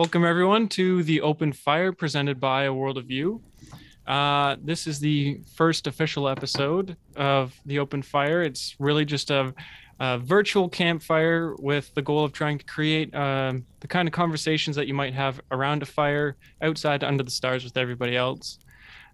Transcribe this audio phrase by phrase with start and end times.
[0.00, 3.42] Welcome, everyone, to the Open Fire presented by A World of View.
[4.06, 8.40] Uh, this is the first official episode of the Open Fire.
[8.40, 9.52] It's really just a,
[10.00, 14.74] a virtual campfire with the goal of trying to create um, the kind of conversations
[14.76, 18.58] that you might have around a fire outside under the stars with everybody else.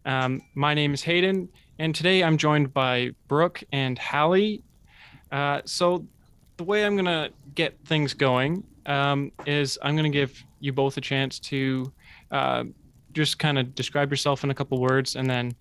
[0.05, 1.49] Um, my name is Hayden,
[1.81, 4.63] and today I'm joined by Brooke and Halle.
[5.33, 6.07] Uh, so,
[6.59, 10.73] the way I'm going to get things going um, is I'm going to give you
[10.73, 11.93] both a chance to
[12.31, 12.65] uh,
[13.13, 15.55] just kind of describe yourself in a couple words and then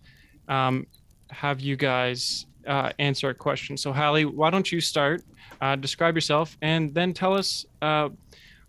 [0.48, 0.86] um,
[1.32, 3.78] have you guys uh, answer a question.
[3.78, 5.24] So, Halle, why don't you start?
[5.62, 8.10] Uh, describe yourself and then tell us uh,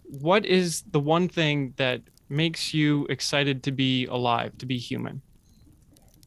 [0.05, 5.21] what is the one thing that makes you excited to be alive, to be human?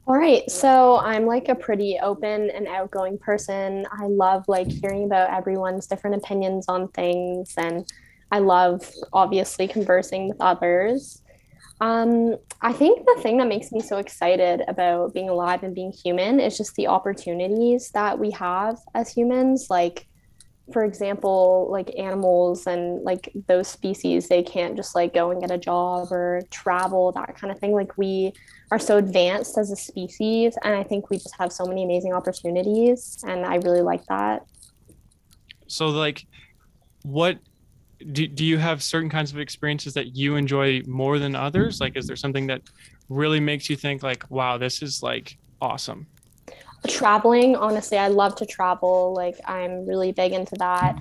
[0.08, 0.50] All right.
[0.50, 3.86] So I'm like a pretty open and outgoing person.
[3.92, 7.88] I love like hearing about everyone's different opinions on things and
[8.32, 11.22] I love obviously conversing with others.
[11.82, 15.92] Um, I think the thing that makes me so excited about being alive and being
[15.92, 19.68] human is just the opportunities that we have as humans.
[19.70, 20.06] Like,
[20.74, 25.52] for example, like animals and like those species, they can't just like go and get
[25.52, 27.72] a job or travel, that kind of thing.
[27.72, 28.34] Like, we
[28.72, 30.58] are so advanced as a species.
[30.64, 33.18] And I think we just have so many amazing opportunities.
[33.26, 34.46] And I really like that.
[35.68, 36.28] So, like,
[37.04, 37.40] what
[38.12, 41.80] do, do you have certain kinds of experiences that you enjoy more than others?
[41.80, 42.62] Like is there something that
[43.10, 46.08] really makes you think like wow this is like awesome?
[46.88, 49.14] Traveling honestly i love to travel.
[49.14, 50.98] Like i'm really big into that.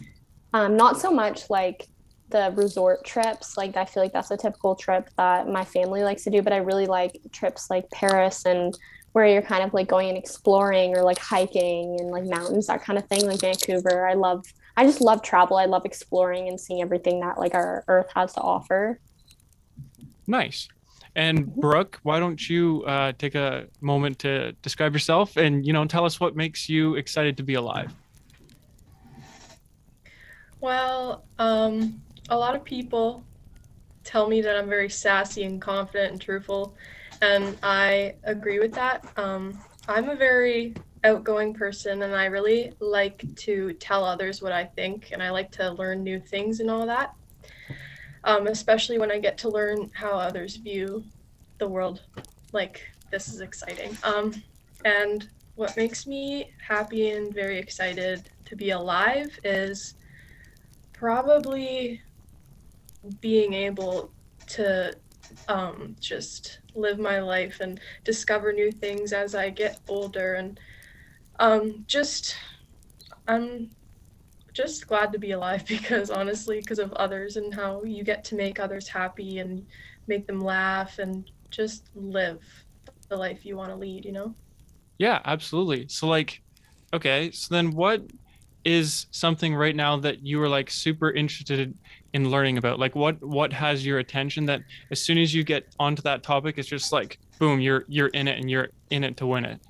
[0.53, 1.87] Um, not so much like
[2.31, 3.57] the resort trips.
[3.57, 6.53] Like i feel like that's a typical trip that my family likes to do but
[6.53, 8.77] i really like trips like paris and
[9.13, 12.83] where you're kind of like going and exploring or like hiking and like mountains that
[12.83, 14.07] kind of thing like vancouver.
[14.07, 14.45] I love
[14.79, 15.57] I just love travel.
[15.57, 19.01] I love exploring and seeing everything that like our Earth has to offer.
[20.29, 20.69] Nice.
[21.17, 25.85] And Brooke, why don't you uh, take a moment to describe yourself and you know
[25.87, 27.93] tell us what makes you excited to be alive?
[30.61, 33.25] Well, um, a lot of people
[34.05, 36.77] tell me that I'm very sassy and confident and truthful,
[37.21, 39.05] and I agree with that.
[39.17, 39.59] Um,
[39.89, 40.75] I'm a very
[41.05, 45.51] outgoing person and I really like to tell others what I think and I like
[45.53, 47.15] to learn new things and all that.
[48.25, 51.05] Um, especially when I get to learn how others view
[51.59, 52.03] the world.
[52.53, 53.97] Like, this is exciting.
[54.03, 54.43] Um,
[54.85, 59.95] and what makes me happy and very excited to be alive is
[60.93, 62.03] probably
[63.21, 64.11] being able
[64.47, 64.93] to
[65.49, 70.59] um, just live my life and discover new things as I get older and
[71.39, 72.37] um, just
[73.27, 73.71] I'm
[74.55, 78.35] just glad to be alive because honestly, because of others and how you get to
[78.35, 79.67] make others happy and
[80.07, 82.43] make them laugh and just live
[83.09, 84.35] the life you want to lead, you know?
[84.99, 85.87] Yeah, absolutely.
[85.89, 86.43] So like
[86.93, 88.03] okay, so then what
[88.65, 91.73] is something right now that you are like super interested
[92.13, 92.79] in learning about?
[92.79, 94.61] Like what what has your attention that
[94.91, 98.27] as soon as you get onto that topic it's just like boom, you're you're in
[98.27, 99.61] it and you're in it to win it.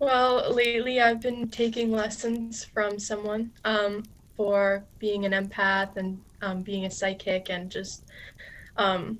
[0.00, 4.02] Well, lately I've been taking lessons from someone um,
[4.34, 8.04] for being an empath and um, being a psychic and just
[8.78, 9.18] um,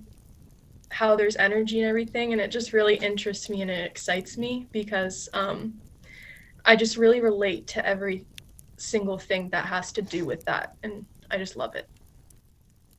[0.89, 2.33] how there's energy and everything.
[2.33, 5.79] And it just really interests me and it excites me because um,
[6.65, 8.25] I just really relate to every
[8.79, 10.77] single thing that has to do with that.
[10.83, 11.91] And I just love it.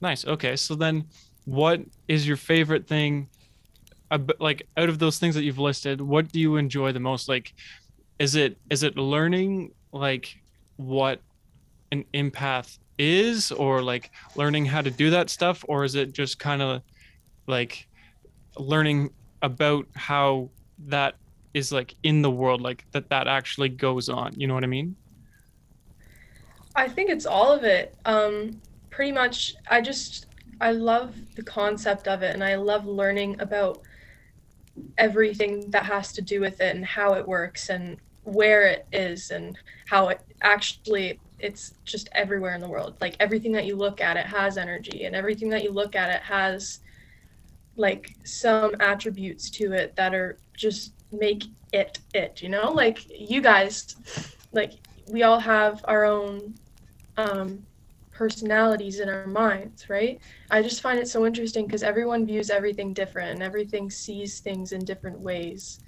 [0.02, 0.24] Nice.
[0.24, 0.56] Okay.
[0.56, 1.08] So then,
[1.46, 3.28] what is your favorite thing
[4.40, 7.30] like out of those things that you've listed what do you enjoy the most?
[7.30, 7.54] Like
[8.20, 10.38] is it is it learning like
[10.78, 11.22] what
[11.92, 15.64] an empath is or like learning how to do that stuff?
[15.68, 16.82] Or is it just kind of
[17.48, 17.88] like
[18.58, 19.12] learning
[19.42, 20.50] about how
[20.88, 21.16] that
[21.54, 24.34] is like in the world like that that actually goes on?
[24.38, 24.96] You know what i mean?
[26.76, 27.96] I think it's all of it.
[28.06, 28.62] Um
[28.92, 30.28] pretty much i just
[30.60, 33.82] i love the concept of it and i love learning about
[34.98, 39.32] everything that has to do with it and how it works and where it is
[39.32, 39.58] and
[39.88, 42.96] how it actually it's just everywhere in the world.
[43.02, 46.10] Like everything that you look at it has energy and everything that you look at
[46.10, 46.80] it has
[47.76, 52.72] like some attributes to it that are just make it it you know?
[52.72, 53.96] Like you guys
[54.52, 54.74] like
[55.12, 56.54] we all have our own
[57.18, 57.66] um
[58.12, 60.20] personalities in our minds, right?
[60.50, 64.72] I just find it so interesting because everyone views everything different and everything sees things
[64.72, 65.80] in different ways.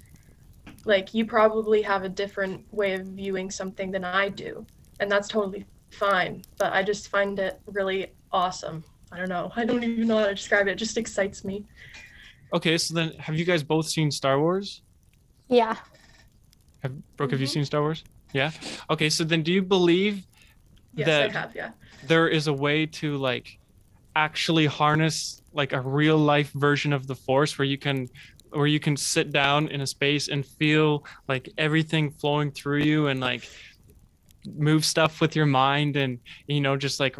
[0.84, 4.66] Like you probably have a different way of viewing something than I do,
[5.00, 9.52] and that's totally fine, but I just find it really awesome I don't know.
[9.56, 10.72] I don't even know how to describe it.
[10.72, 11.64] It just excites me.
[12.52, 14.82] Okay, so then have you guys both seen Star Wars?
[15.48, 15.76] Yeah.
[16.82, 17.50] Have Brooke, have you Mhm.
[17.50, 18.02] seen Star Wars?
[18.32, 18.50] Yeah.
[18.90, 20.26] Okay, so then do you believe
[20.96, 21.54] Yes, that I have.
[21.54, 21.70] Yeah.
[22.06, 23.58] there is a way to like
[24.16, 28.08] actually harness like a real life version of the force where you can
[28.50, 33.08] where you can sit down in a space and feel like everything flowing through you
[33.08, 33.48] and like
[34.56, 37.16] move stuff with your mind and you know just like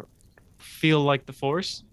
[0.57, 1.83] feel like the force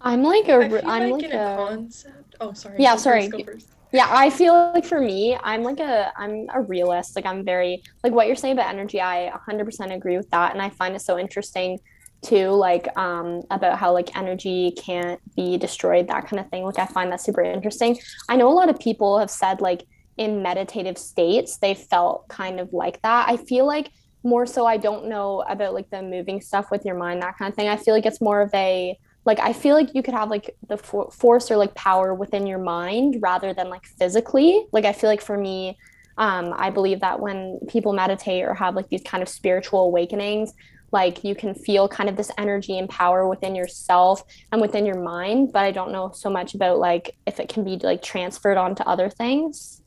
[0.00, 2.36] I'm like a I re- feel I'm like, like in a a concept.
[2.40, 2.76] Oh, sorry.
[2.78, 3.26] Yeah, sorry.
[3.26, 3.66] go first.
[3.96, 7.16] Yeah, I feel like for me, I'm like a I'm a realist.
[7.16, 10.60] Like I'm very like what you're saying about energy, I 100% agree with that and
[10.60, 11.78] I find it so interesting
[12.22, 16.64] too like um about how like energy can't be destroyed that kind of thing.
[16.64, 17.98] Like I find that super interesting.
[18.28, 19.86] I know a lot of people have said like
[20.18, 23.30] in meditative states they felt kind of like that.
[23.30, 23.90] I feel like
[24.22, 27.48] more so I don't know about like the moving stuff with your mind that kind
[27.48, 27.68] of thing.
[27.68, 30.56] I feel like it's more of a like i feel like you could have like
[30.68, 34.66] the for- force or like power within your mind rather than like physically.
[34.72, 35.76] Like i feel like for me
[36.16, 40.54] um i believe that when people meditate or have like these kind of spiritual awakenings
[40.92, 45.00] like you can feel kind of this energy and power within yourself and within your
[45.00, 48.56] mind but i don't know so much about like if it can be like transferred
[48.56, 49.82] onto other things.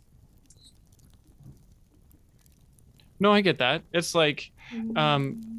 [3.22, 3.84] No i get that.
[3.92, 4.52] It's like
[4.96, 5.59] um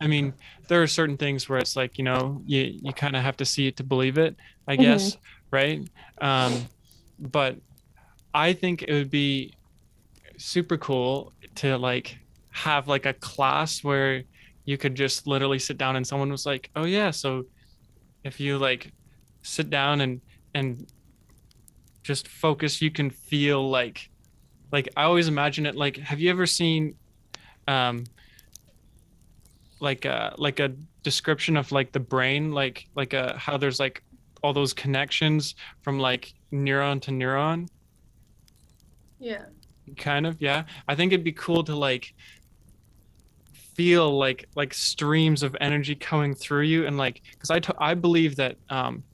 [0.00, 0.32] i mean
[0.68, 3.44] there are certain things where it's like you know you you kind of have to
[3.44, 4.36] see it to believe it
[4.66, 4.80] i Mhm.
[4.80, 5.16] guess
[5.52, 5.80] right
[6.20, 6.68] um
[7.18, 7.56] but
[8.34, 9.54] i think it would be
[10.36, 12.16] super cool to like
[12.50, 14.22] have like a class where
[14.64, 17.44] you could just literally sit down and someone was like oh yeah so
[18.24, 18.92] if you like
[19.42, 20.20] sit down and
[20.54, 20.86] and
[22.02, 24.08] just focus you can feel like
[24.72, 26.94] like i always imagine it like have you ever seen
[27.66, 28.04] um
[29.80, 30.68] like a like a
[31.02, 34.02] description of like the brain like like a how there's like
[34.42, 37.68] all those connections from like neuron to neuron?
[39.18, 39.46] Yeah.
[39.96, 40.64] kind of yeah.
[40.86, 42.14] I think it'd be cool to like
[43.74, 48.36] feel like like streams of energy coming through you and like because I I believe
[48.36, 49.04] that um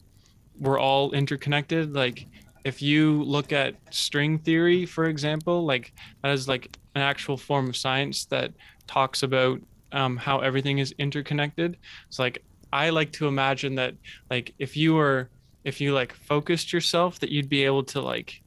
[0.58, 1.94] we're all interconnected.
[1.94, 2.26] Like
[2.64, 7.68] if you look at string theory for example like that is like an actual form
[7.68, 8.52] of science that
[8.86, 9.60] talks about
[9.94, 11.76] um, how everything is interconnected
[12.10, 12.42] so like
[12.72, 13.94] i like to imagine that
[14.30, 15.30] like if you were
[15.64, 18.42] if you like focused yourself that you'd be able to like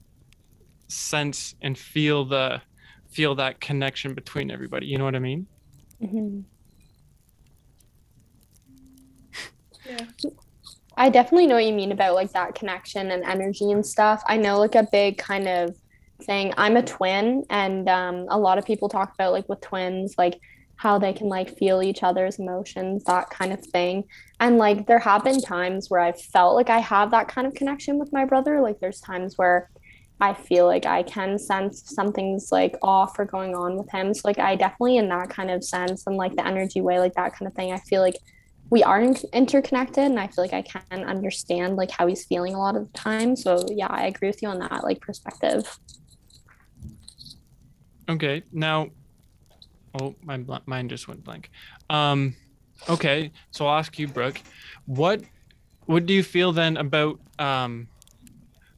[0.88, 2.62] sense and feel the
[3.10, 5.48] feel that connection between everybody you know what i mean
[6.04, 6.44] Mhm.
[9.90, 10.06] Yeah.
[10.98, 14.24] I definitely know what you mean about like that connection and energy and stuff.
[14.28, 15.76] I know like a big kind of
[16.24, 16.54] thing.
[16.58, 20.40] I'm a twin, and um, a lot of people talk about like with twins, like
[20.78, 24.04] how they can like feel each other's emotions, that kind of thing.
[24.40, 27.54] And like there have been times where I've felt like I have that kind of
[27.54, 28.62] connection with my brother.
[28.62, 29.70] Like there's times where
[30.20, 34.14] I feel like I can sense something's like off or going on with him.
[34.14, 37.14] So like I definitely in that kind of sense and like the energy way, like
[37.16, 37.72] that kind of thing.
[37.72, 38.16] I feel like
[38.70, 42.54] we are in- interconnected and i feel like i can understand like how he's feeling
[42.54, 45.80] a lot of the time so yeah i agree with you on that like perspective
[48.10, 48.88] okay now
[50.00, 51.50] oh my mind just went blank.
[51.90, 52.36] Um
[52.88, 54.40] okay so i'll ask you brooke
[54.86, 55.24] what
[55.88, 57.88] what do you feel then about um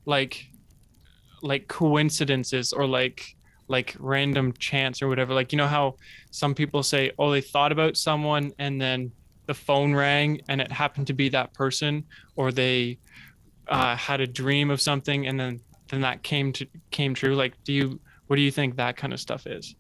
[0.05, 0.47] like
[1.41, 3.35] like coincidences or like
[3.67, 5.33] like random chance or whatever?
[5.33, 5.95] Like you know how
[6.31, 9.11] some people say oh they thought about someone and then
[9.45, 12.03] the phone rang and it happened to be that person
[12.35, 12.99] or they
[13.67, 17.35] uh, had a dream of something and then then that came to came true?
[17.35, 19.75] Like do you what do you think that kind of stuff is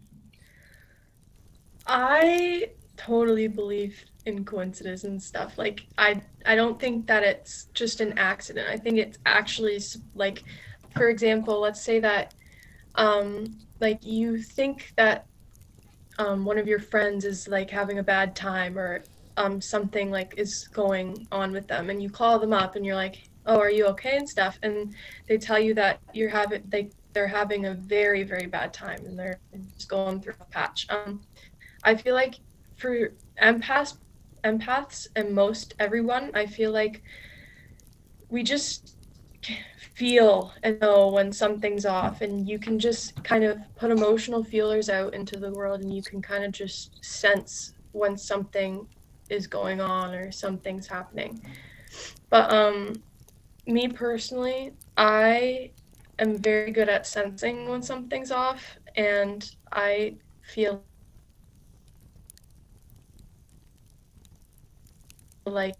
[1.89, 2.67] I
[2.97, 5.57] totally believe in coincidence and stuff.
[5.57, 8.69] Like I I don't think that it's just an accident.
[8.69, 9.79] I think it's actually
[10.13, 10.43] like
[10.95, 12.33] for example, let's say that
[12.95, 15.25] um like you think that
[16.19, 19.03] um one of your friends is like having a bad time or
[19.37, 22.95] um something like is going on with them and you call them up and you're
[22.95, 24.93] like, "Oh, are you okay?" and stuff and
[25.27, 29.17] they tell you that you're having they they're having a very very bad time and
[29.17, 29.41] they're
[29.77, 30.85] just going through a patch.
[30.89, 31.21] Um
[31.83, 32.35] I feel like
[32.75, 33.97] for empaths,
[34.43, 37.01] empaths and most everyone, I feel like
[38.29, 38.95] we just
[39.93, 44.89] feel and know when something's off, and you can just kind of put emotional feelers
[44.89, 48.87] out into the world, and you can kind of just sense when something
[49.29, 51.41] is going on or something's happening.
[52.29, 52.93] But um,
[53.65, 55.71] me personally, I
[56.19, 60.83] am very good at sensing when something's off, and I feel
[65.49, 65.75] like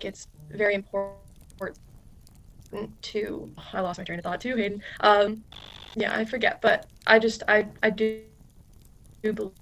[0.00, 1.18] it's very important
[3.02, 4.82] to I lost my train of thought too, Hayden.
[5.00, 5.44] Um
[5.96, 8.20] yeah, I forget, but I just I I do,
[9.22, 9.52] do believe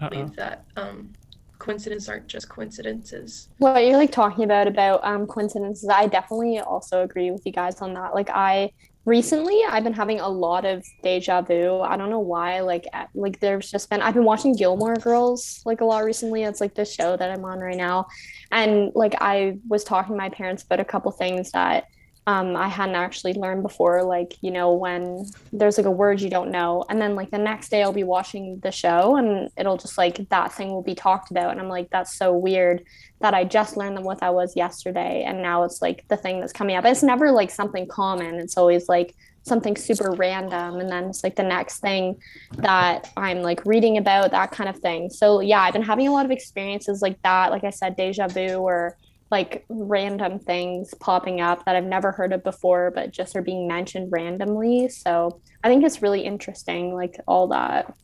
[0.00, 0.32] Uh-oh.
[0.36, 1.12] that um
[1.58, 3.48] coincidences aren't just coincidences.
[3.58, 7.80] What you're like talking about about um coincidences, I definitely also agree with you guys
[7.80, 8.14] on that.
[8.14, 8.70] Like I
[9.04, 11.80] recently I've been having a lot of deja vu.
[11.80, 12.60] I don't know why.
[12.60, 16.42] Like like there's just been I've been watching Gilmore Girls like a lot recently.
[16.42, 18.06] It's like the show that I'm on right now.
[18.50, 21.84] And like I was talking to my parents about a couple things that
[22.30, 24.04] um, I hadn't actually learned before.
[24.04, 27.38] Like, you know, when there's like a word you don't know, and then like the
[27.38, 30.94] next day I'll be watching the show and it'll just like that thing will be
[30.94, 31.50] talked about.
[31.50, 32.84] And I'm like, that's so weird
[33.20, 35.24] that I just learned them what that was yesterday.
[35.26, 36.84] And now it's like the thing that's coming up.
[36.84, 40.78] It's never like something common, it's always like something super random.
[40.78, 42.20] And then it's like the next thing
[42.58, 45.10] that I'm like reading about, that kind of thing.
[45.10, 47.50] So, yeah, I've been having a lot of experiences like that.
[47.50, 48.96] Like I said, deja vu or
[49.30, 53.68] like random things popping up that I've never heard of before, but just are being
[53.68, 54.88] mentioned randomly.
[54.88, 57.94] So I think it's really interesting, like all that.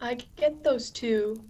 [0.00, 1.44] I get those too.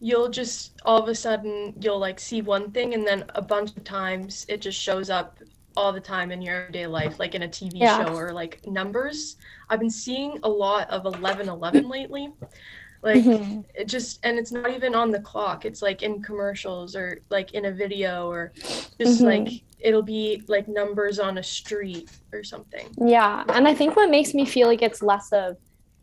[0.00, 3.76] You'll just all of a sudden you'll like see one thing and then a bunch
[3.76, 5.38] of times it just shows up
[5.76, 8.04] all the time in your everyday life, like in a TV Yeah.
[8.06, 9.36] show or like numbers.
[9.68, 12.32] I've been seeing a lot of 1111 lately.
[13.02, 13.64] Like Mhm.
[13.74, 17.52] it just and it's not even on the clock it's like in commercials or like
[17.54, 18.52] in a video or
[19.00, 19.24] just Mhm.
[19.24, 24.10] like it'll be like numbers on a street or something Yeah, and I think what
[24.10, 25.56] makes me feel like it's less of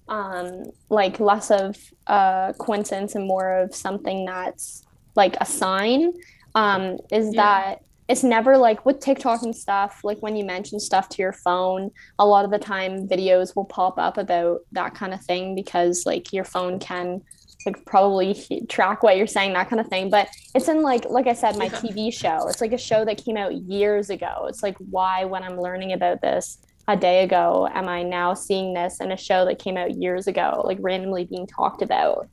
[0.07, 1.75] um like less of
[2.07, 4.83] a coincidence and more of something that's
[5.15, 6.13] like a sign
[6.55, 7.43] um is Yeah.
[7.43, 11.33] that it's never like with TikTok and stuff like when you mention stuff to your
[11.33, 15.55] phone a lot of the time videos will pop up about that kind of thing
[15.55, 17.21] because like your phone can
[17.65, 18.33] like probably
[18.69, 20.09] track what you're saying that kind of thing.
[20.09, 21.71] But it's in like like I said my Yeah.
[21.71, 22.47] TV show.
[22.47, 24.45] It's like a show that came out years ago.
[24.47, 28.73] It's like why when I'm learning about this a day ago am I now seeing
[28.73, 32.29] this in a show that came out years ago like randomly being talked about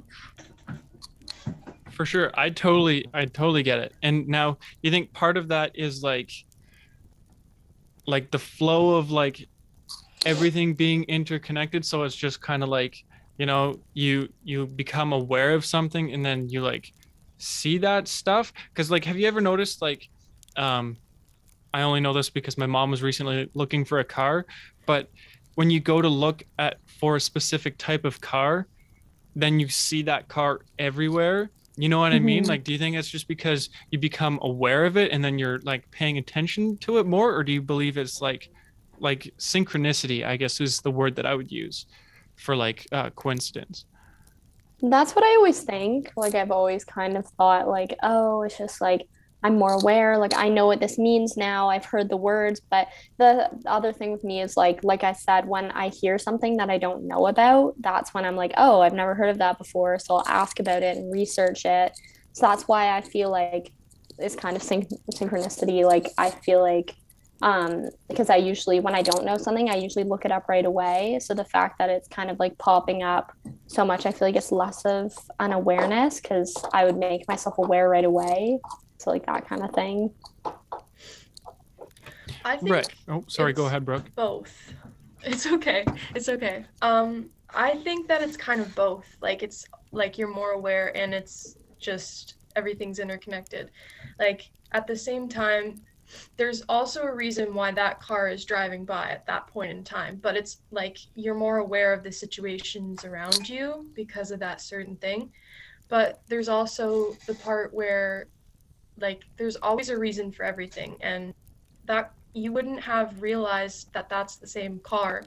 [1.94, 2.30] for sure.
[2.34, 3.92] I totally i totally get it.
[4.02, 6.30] And now you think part of that is like
[8.06, 9.48] like the flow of like
[10.26, 12.96] everything being interconnected so it's just kind of like
[13.38, 16.92] you know you you become aware of something and then you like
[17.38, 18.52] see that stuff?
[18.70, 20.08] Because like have you ever noticed like
[20.56, 20.96] um
[21.72, 24.46] i only know this because my mom was recently looking for a car
[24.86, 25.10] but
[25.56, 28.68] when you go to look at for a specific type of car
[29.34, 32.44] then you see that car everywhere you know what I mean?
[32.44, 32.48] Mhm.
[32.48, 35.58] Like, do you think it's just because you become aware of it and then you're
[35.60, 38.48] like paying attention to it more, or do you believe it's like,
[39.00, 40.24] like synchronicity?
[40.24, 41.86] I guess is the word that I would use
[42.36, 43.86] for like uh, coincidence.
[44.82, 46.12] That's what I always think.
[46.16, 49.08] Like I've always kind of thought like, oh, it's just like
[49.44, 51.68] I'm more aware, like I know what this means now.
[51.68, 55.46] I've heard the words, but the other thing with me is like like I said
[55.46, 58.94] when I hear something that I don't know about, that's when I'm like, oh, I've
[58.94, 61.92] never heard of that before, so I'll ask about it and research it.
[62.32, 63.70] So that's why I feel like
[64.18, 65.84] it's kind of syn- synchronicity.
[65.84, 66.94] Like I feel like
[67.42, 70.64] um because I usually when I don't know something, I usually look it up right
[70.64, 71.18] away.
[71.20, 73.30] So the fact that it's kind of like popping up
[73.66, 74.06] so much.
[74.06, 78.06] I feel like it's less of an awareness because I would make myself aware right
[78.06, 78.58] away.
[79.04, 80.10] So like that kind of thing.
[82.46, 82.88] i think Right.
[83.06, 83.52] Oh, sorry.
[83.52, 84.10] Go ahead, Brooke.
[84.16, 84.72] both
[85.22, 85.84] it's okay
[86.14, 90.52] it's okay um i think that it's kind of both like it's like you're more
[90.52, 93.70] aware and it's just everything's interconnected
[94.18, 95.80] like at the same time
[96.36, 100.18] there's also a reason why that car is driving by at that point in time
[100.22, 104.96] but it's like you're more aware of the situations around you because of that certain
[104.96, 105.30] thing
[105.88, 108.28] but there's also the part where
[108.98, 111.34] like there's always a reason for everything and
[111.84, 115.22] that you wouldn't have realized that that's the same car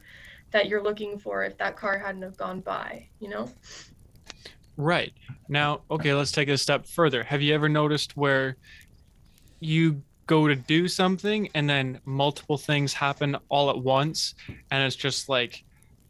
[0.52, 3.50] that you're looking for if that car hadn't have gone by you know
[4.78, 5.12] Right.
[5.50, 7.24] Now, okay, let's take it a step further.
[7.24, 8.58] Have you ever noticed where
[9.60, 14.36] you go to do something and then multiple things happen all at once
[14.70, 15.64] and it's just like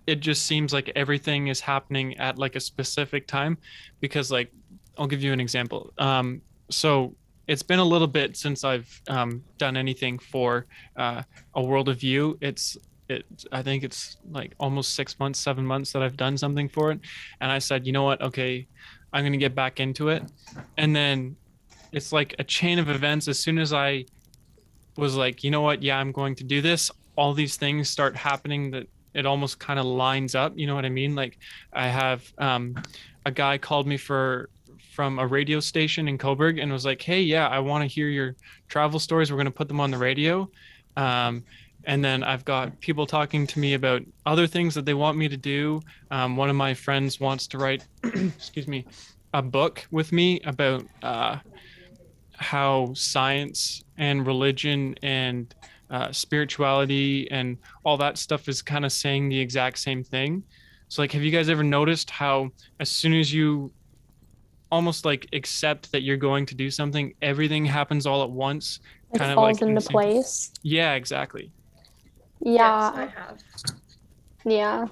[0.08, 3.58] it just seems like everything is happening at like a specific time
[4.02, 4.52] because like
[4.98, 5.94] I'll give you an example.
[5.98, 7.16] Um so
[7.48, 10.66] it's been a little bit since I've um, done anything for
[10.98, 11.24] uh,
[11.56, 12.38] a world of view.
[12.42, 12.78] It's
[13.10, 16.92] it I think it's like almost six months, seven months that I've done something for
[16.92, 17.00] it
[17.40, 18.22] and I said, you know what?
[18.22, 18.68] Okay,
[19.14, 20.24] I'm gonna get back into it.
[20.78, 21.38] And then
[21.94, 23.28] it's like a chain of events.
[23.30, 24.06] As soon as I
[24.98, 25.82] was like, you know what?
[25.82, 26.92] Yeah, I'm going to do this.
[27.16, 30.54] All these things start happening that it almost kind of lines up.
[30.58, 31.16] You know what I mean?
[31.16, 31.38] Like
[31.72, 32.76] I have um,
[33.26, 34.50] a guy called me for
[34.98, 38.08] from a radio station in Coburg and was like, "Hey, yeah, I want to hear
[38.08, 38.36] your
[38.68, 39.30] travel stories.
[39.30, 40.50] We're going to put them on the radio."
[40.96, 41.44] Um,
[41.84, 45.28] and then I've got people talking to me about other things that they want me
[45.30, 45.82] to do.
[46.10, 48.88] Um, one of my friends wants to write, excuse me,
[49.36, 51.38] a book with me about uh,
[52.34, 55.54] how science and religion and
[55.92, 60.44] uh, spirituality and all that stuff is kind of saying the exact same thing.
[60.90, 62.50] So, like, have you guys ever noticed how
[62.80, 63.72] as soon as you
[64.72, 68.80] almost like accept that you're going to do something, everything happens all at once?
[69.14, 70.52] It kind of falls like in into the same- place.
[70.64, 71.52] Yeah, exactly.
[72.42, 72.92] Yeah.
[72.92, 73.38] Yes, I have.
[74.46, 74.88] Yeah.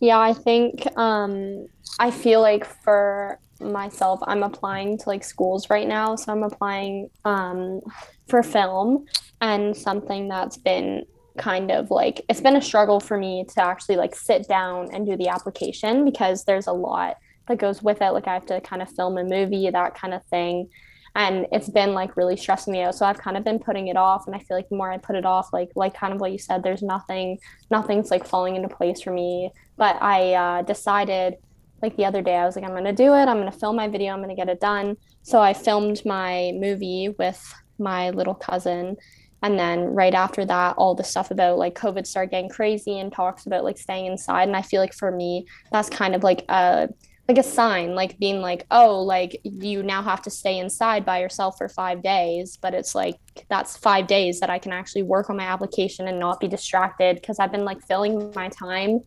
[0.00, 1.66] Yeah, I think um
[1.98, 7.10] I feel like for myself I'm applying to like schools right now, so I'm applying
[7.24, 7.80] um
[8.28, 9.04] for film
[9.40, 11.04] and something that's been
[11.38, 15.06] kind of like it's been a struggle for me to actually like sit down and
[15.06, 17.16] do the application because there's a lot
[17.48, 18.10] that goes with it.
[18.10, 20.68] Like I have to kind of film a movie, that kind of thing.
[21.14, 22.94] And it's been like really stressing me out.
[22.94, 24.26] So I've kind of been putting it off.
[24.26, 26.32] And I feel like the more I put it off, like like kind of what
[26.32, 27.38] you said, there's nothing
[27.70, 29.50] nothing's like falling into place for me.
[29.76, 31.36] But I uh, decided
[31.82, 33.26] like the other day, I was like, I'm gonna do it.
[33.26, 34.12] I'm gonna film my video.
[34.12, 34.96] I'm gonna get it done.
[35.22, 38.96] So I filmed my movie with my little cousin.
[39.42, 43.12] And then right after that, all the stuff about like COVID started getting crazy and
[43.12, 44.44] talks about like staying inside.
[44.44, 46.88] And I feel like for me, that's kind of like a
[47.28, 51.20] like a sign, like being like, oh, like you now have to stay inside by
[51.20, 52.58] yourself for five days.
[52.60, 53.16] But it's like
[53.48, 57.16] that's five days that I can actually work on my application and not be distracted
[57.16, 59.00] because I've been like filling my time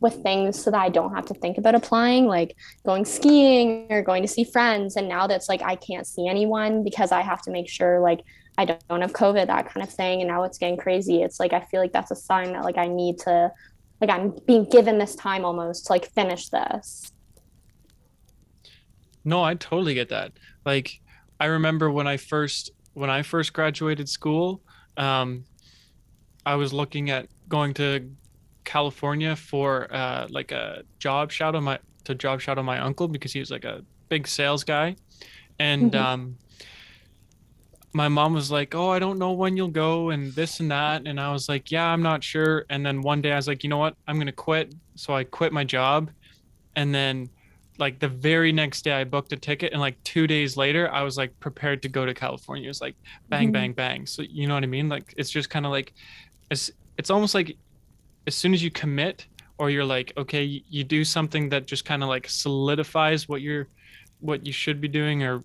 [0.00, 4.02] with things so that I don't have to think about applying, like going skiing or
[4.02, 4.96] going to see friends.
[4.96, 8.20] And now that's like I can't see anyone because I have to make sure like
[8.58, 10.20] I don't have COVID, that kind of thing.
[10.20, 11.22] And now it's getting crazy.
[11.22, 13.50] It's like I feel like that's a sign that like I need to
[14.00, 17.11] like I'm being given this time almost to like finish this.
[19.24, 20.32] No, I totally get that.
[20.64, 20.92] Like,
[21.40, 24.62] I remember when I first when I first graduated school,
[24.96, 25.44] um,
[26.44, 28.10] I was looking at going to
[28.64, 33.40] California for uh, like a job shadow my to job shadow my uncle because he
[33.40, 34.96] was like a big sales guy,
[35.58, 35.96] and Mhm.
[35.96, 36.38] um,
[37.94, 41.06] my mom was like, "Oh, I don't know when you'll go and this and that,"
[41.06, 43.62] and I was like, "Yeah, I'm not sure." And then one day I was like,
[43.62, 43.96] "You know what?
[44.06, 46.10] I'm gonna quit." So I quit my job,
[46.76, 47.30] and then
[47.78, 51.02] like the very next day I booked a ticket and like 2 days later I
[51.02, 52.64] was like prepared to go to California.
[52.64, 52.96] It was like
[53.28, 53.52] bang Mhm.
[53.52, 54.06] bang bang.
[54.06, 54.88] So you know what I mean?
[54.88, 55.92] Like it's just kind of like
[56.50, 57.56] it's it's almost like
[58.26, 59.26] as soon as you commit
[59.58, 63.40] or you're like okay, you, you do something that just kind of like solidifies what
[63.40, 63.68] you're
[64.20, 65.42] what you should be doing or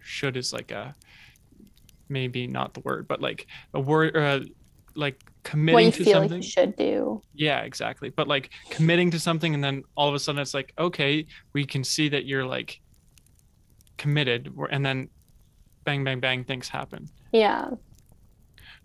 [0.00, 0.94] should is like a
[2.08, 4.40] maybe not the word, but like a word uh,
[4.94, 6.30] like What committing you to feel something.
[6.30, 7.22] like you should do.
[7.34, 8.08] Yeah, exactly.
[8.08, 11.64] But like committing to something and then all of a sudden it's like, okay, we
[11.66, 12.80] can see that you're like
[13.98, 15.08] committed and then
[15.84, 17.08] bang bang bang things happen.
[17.32, 17.70] Yeah.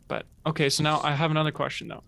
[0.08, 2.04] But okay, so now I have another question though.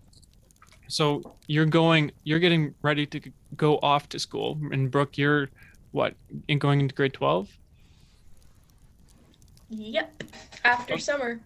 [0.88, 3.20] So you're going you're getting ready to
[3.56, 5.48] go off to school and Brooke, you're
[5.92, 6.14] what,
[6.48, 7.48] in going into grade 12?
[9.70, 10.24] Yep.
[10.64, 10.98] After oh.
[10.98, 11.40] summer.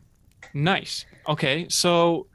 [0.54, 1.04] Nice.
[1.28, 2.26] Okay, so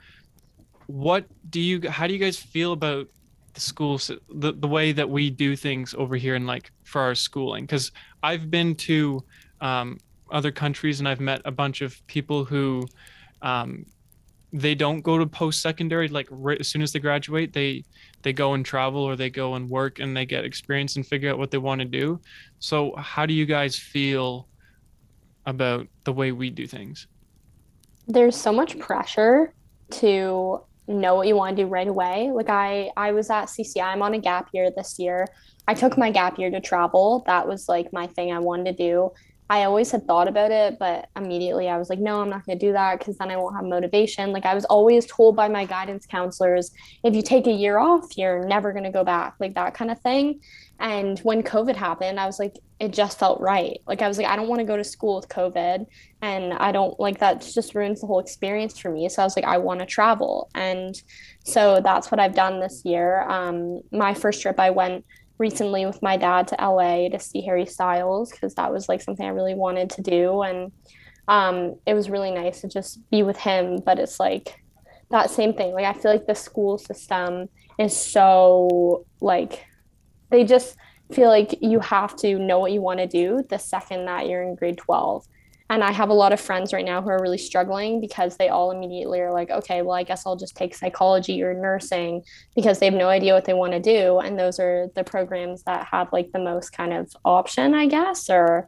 [0.92, 3.08] what do you how do you guys feel about
[3.54, 7.16] the schools the, the way that we do things over here in like for our
[7.16, 7.66] schooling?
[7.66, 7.92] Because
[8.24, 9.24] i've been to
[9.62, 9.98] um,
[10.32, 12.86] other countries and i've met a bunch of people who
[13.42, 13.86] um,
[14.54, 17.84] they don't go to post-secondary like right as soon as they graduate they
[18.24, 21.30] they go and travel or they go and work and they get experience and figure
[21.30, 22.20] out what they want to do.
[22.60, 24.48] So how do you guys feel
[25.46, 27.08] about the way we do things?
[28.08, 29.54] There's so much pressure
[29.92, 32.32] to know what you want to do right away.
[32.34, 35.28] Like I I was at CCI, I'm on a gap year this year.
[35.68, 37.24] I took my gap year to travel.
[37.28, 39.12] That was like my thing I wanted to do.
[39.52, 42.58] I always had thought about it, but immediately I was like, no, I'm not going
[42.58, 44.32] to do that because then I won't have motivation.
[44.32, 46.72] Like I was always told by my guidance counselors,
[47.04, 49.92] if you take a year off, you're never going to go back, like that kind
[49.92, 50.40] of thing.
[50.80, 53.82] And when COVID happened, I was like, it just felt right.
[53.86, 55.86] Like I was like, I don't want to go to school with COVID
[56.22, 59.10] and I don't like that just ruins the whole experience for me.
[59.10, 60.50] So I was like, I want to travel.
[60.56, 60.96] And
[61.44, 63.24] so that's what I've done this year.
[63.24, 65.04] Um, my first trip, I went
[65.38, 69.26] recently with my dad to LA to see Harry Styles because that was like something
[69.26, 70.42] I really wanted to do.
[70.42, 70.72] And
[71.28, 73.80] um, it was really nice to just be with him.
[73.86, 74.62] But it's like
[75.10, 75.74] that same thing.
[75.74, 79.66] Like, I feel like the school system is so like,
[80.30, 80.78] they just
[81.12, 84.44] feel like you have to know what you want to do the second that you're
[84.44, 85.26] in grade 12
[85.72, 88.50] And I have a lot of friends right now who are really struggling because they
[88.50, 92.24] all immediately are like, okay, well, I guess I'll just take psychology or nursing
[92.58, 94.20] because they have no idea what they want to do.
[94.20, 98.30] And those are the programs that have like the most kind of option, I guess,
[98.30, 98.68] or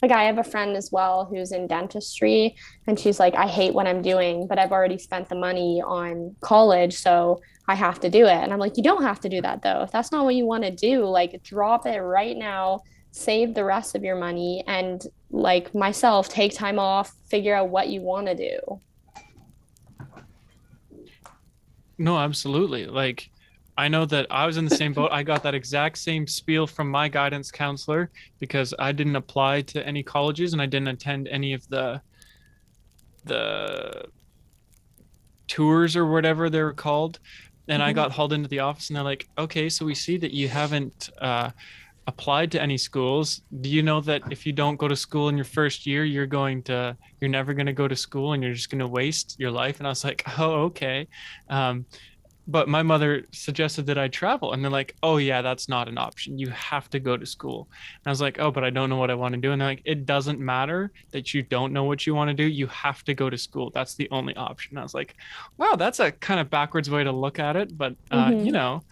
[0.00, 2.54] like I have a friend as well who's in dentistry
[2.86, 6.36] and she's like, I hate what I'm doing, but I've already spent the money on
[6.40, 6.94] college.
[6.94, 8.30] So I have to do it.
[8.30, 9.82] And I'm like, you don't have to do that though.
[9.82, 12.78] If that's not what you want to do, like drop it right now,
[13.10, 17.88] save the rest of your money, and like myself, take time off, figure out what
[17.88, 18.80] you want to do.
[21.98, 22.86] No, absolutely.
[22.86, 23.30] Like
[23.76, 25.10] I know that I was in the same boat.
[25.10, 29.84] I got that exact same spiel from my guidance counselor because I didn't apply to
[29.84, 32.00] any colleges and I didn't attend any of the
[33.24, 34.04] the
[35.48, 37.18] tours or whatever they were called.
[37.66, 37.88] And mm-hmm.
[37.88, 40.48] I got hauled into the office and they're like, "Okay, so we see that you
[40.48, 41.50] haven't uh,
[42.06, 43.42] applied to any schools.
[43.60, 46.26] Do you know that if you don't go to school in your first year, you're
[46.26, 49.36] going to you're never going to go to school and you're just going to waste
[49.38, 51.08] your life?" And I was like, "Oh, okay."
[51.48, 51.86] Um,
[52.46, 54.52] but my mother suggested that I travel.
[54.52, 56.38] And they're like, oh, yeah, that's not an option.
[56.38, 57.68] You have to go to school.
[57.70, 59.52] And I was like, oh, but I don't know what I want to do.
[59.52, 62.44] And they're like, it doesn't matter that you don't know what you want to do.
[62.44, 63.70] You have to go to school.
[63.70, 64.72] That's the only option.
[64.72, 65.16] And I was like,
[65.56, 67.76] wow, that's a kind of backwards way to look at it.
[67.76, 68.44] But, uh, mm-hmm.
[68.44, 68.82] you know,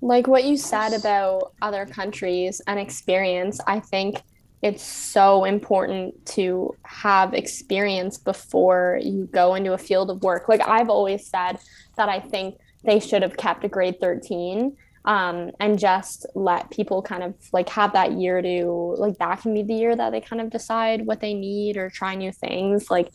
[0.00, 4.22] like what you said about other countries and experience, I think
[4.62, 10.48] it's so important to have experience before you go into a field of work.
[10.48, 11.58] Like I've always said
[11.96, 17.02] that I think they should have kept a grade 13 um, and just let people
[17.02, 20.20] kind of like have that year to like that can be the year that they
[20.20, 22.90] kind of decide what they need or try new things.
[22.90, 23.10] Like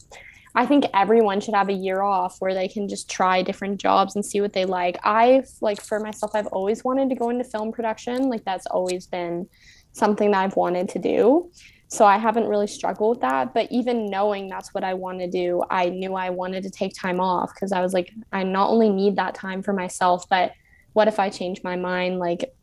[0.56, 4.16] I think everyone should have a year off where they can just try different jobs
[4.16, 4.98] and see what they like.
[5.04, 8.30] I've like for myself, I've always wanted to go into film production.
[8.30, 9.48] Like that's always been
[9.94, 11.52] something that I've wanted to do.
[11.88, 13.54] So I haven't really struggled with that.
[13.54, 16.96] But even knowing that's what I want to do, I knew I wanted to take
[16.96, 20.54] time off because I was like, I not only need that time for myself, but
[20.94, 22.20] what if I change my mind?
[22.20, 22.54] Like,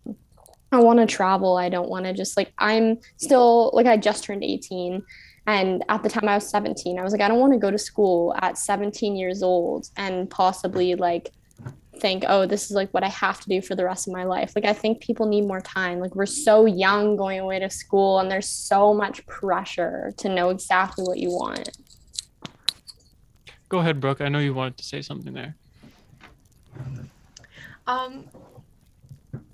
[0.72, 1.56] I want to travel.
[1.56, 5.02] I don't want to just like, I'm still like, I just turned 18.
[5.46, 7.70] And at the time I was 17, I was like, I don't want to go
[7.70, 11.32] to school at 17 years old and possibly like
[12.00, 14.24] think, oh, this is like what I have to do for the rest of my
[14.24, 14.52] life.
[14.56, 16.00] Like, I think people need more time.
[16.00, 20.50] Like, we're so young going away to school, and there's so much pressure to know
[20.50, 21.68] exactly what you want.
[23.68, 24.20] Go ahead, Brooke.
[24.20, 25.56] I know you wanted to say something there.
[27.86, 28.24] Um,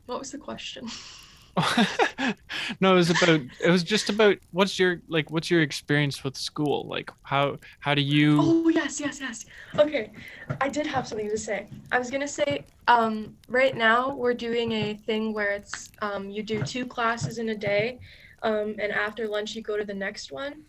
[0.06, 0.88] what was the question?
[2.80, 6.36] no, it was about it was just about what's your like what's your experience with
[6.36, 6.86] school?
[6.86, 9.46] Like how how do you Oh yes, yes, yes.
[9.78, 10.12] Okay.
[10.60, 11.66] I did have something to say.
[11.90, 16.42] I was gonna say, um, right now we're doing a thing where it's um, you
[16.42, 18.00] do two classes in a day,
[18.42, 20.62] um, and after lunch you go to the next one.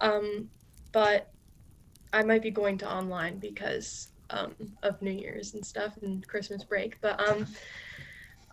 [0.00, 0.48] Um,
[0.92, 1.32] but
[2.12, 6.64] I might be going to online because um, of New Year's and stuff and Christmas
[6.64, 7.00] break.
[7.00, 7.46] But um,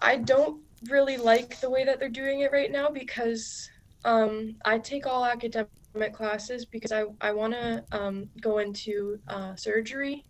[0.02, 3.70] I don't really like the way that they're doing it right now because
[4.04, 5.70] um, I take all academic
[6.14, 10.26] classes because I, I want to um, go into uh, surgery,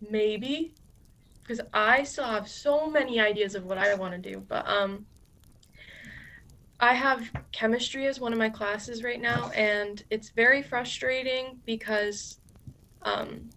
[0.00, 0.74] maybe,
[1.42, 4.40] because I still have so many ideas of what I want to do.
[4.40, 5.06] But um,
[6.80, 12.38] I have chemistry as one of my classes right now, and it's very frustrating because
[13.04, 13.50] um,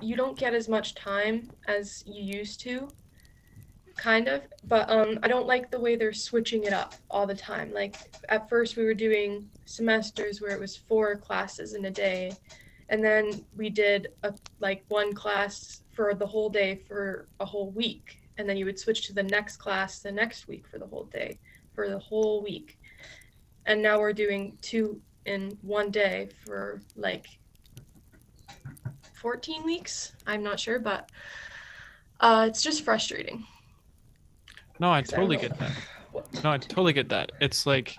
[0.00, 2.88] you don't get as much time as you used to
[3.96, 7.34] kind of but um i don't like the way they're switching it up all the
[7.34, 7.72] time.
[7.72, 7.96] Like
[8.28, 12.32] at first we were doing semesters where it was four classes in a day
[12.88, 17.70] and then we did a like one class for the whole day for a whole
[17.70, 20.86] week and then you would switch to the next class the next week for the
[20.86, 21.38] whole day
[21.74, 22.78] for the whole week.
[23.66, 27.26] And now we're doing two in one day for like
[29.14, 30.12] 14 weeks?
[30.26, 31.10] I'm not sure but
[32.20, 33.46] uh, it's just frustrating
[34.78, 35.72] no, I totally get that.
[36.42, 37.32] No, I totally get that.
[37.40, 37.98] It's like,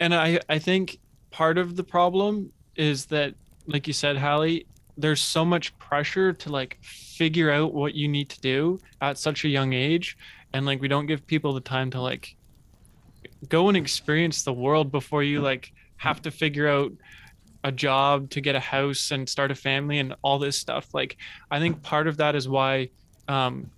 [0.00, 0.98] and I I think
[1.30, 3.34] part of the problem is that,
[3.66, 4.64] like you said, Halle,
[4.96, 9.44] there's so much pressure to like figure out what you need to do at such
[9.44, 10.16] a young age,
[10.52, 12.36] and like we don't give people the time to like
[13.48, 16.92] go and experience the world before you like have to figure out
[17.64, 21.16] a job to get a house and start a family and all this stuff like
[21.50, 22.88] i think part of that is why
[23.28, 23.70] um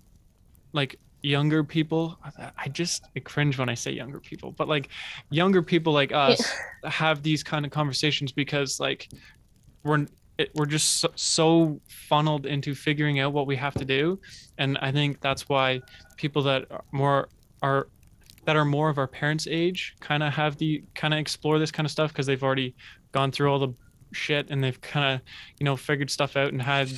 [0.73, 2.17] like younger people
[2.57, 4.89] i just I cringe when i say younger people but like
[5.29, 6.41] younger people like us
[6.85, 9.09] have these kind of conversations because like
[9.83, 10.05] we're
[10.37, 14.19] it, we're just so, so, funneled into figuring out what we have to do.
[14.59, 15.81] And i think that's why
[16.15, 17.29] people that are more
[17.61, 17.87] are
[18.45, 21.71] that are more of our parents age kind of have the kind of explore this
[21.71, 22.75] kind of stuff because they've already
[23.11, 23.73] gone through all the
[24.13, 25.21] shit and they've kind of
[25.59, 26.89] you know figured stuff out and had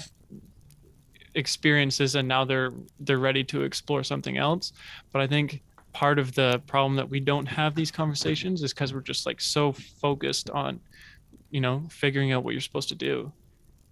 [1.40, 4.74] experiences and now they're they're ready to explore something else.
[5.12, 5.62] But i think
[5.94, 9.42] part of the problem that we don't have these conversations is because we're just like
[9.42, 10.80] so focused on
[11.50, 13.32] you know figuring out what you're supposed to do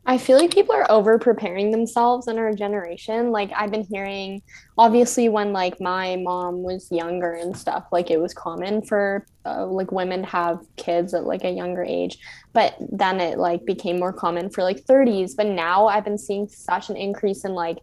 [0.09, 3.31] I feel like people are over preparing themselves in our generation.
[3.31, 4.41] Like I've been hearing
[4.77, 9.65] obviously when like my mom was younger and stuff, like it was common for uh,
[9.65, 12.19] like women to have kids at like a younger age,
[12.53, 16.47] but then it like became more common for like 30s, but now I've been seeing
[16.47, 17.79] such an increase in like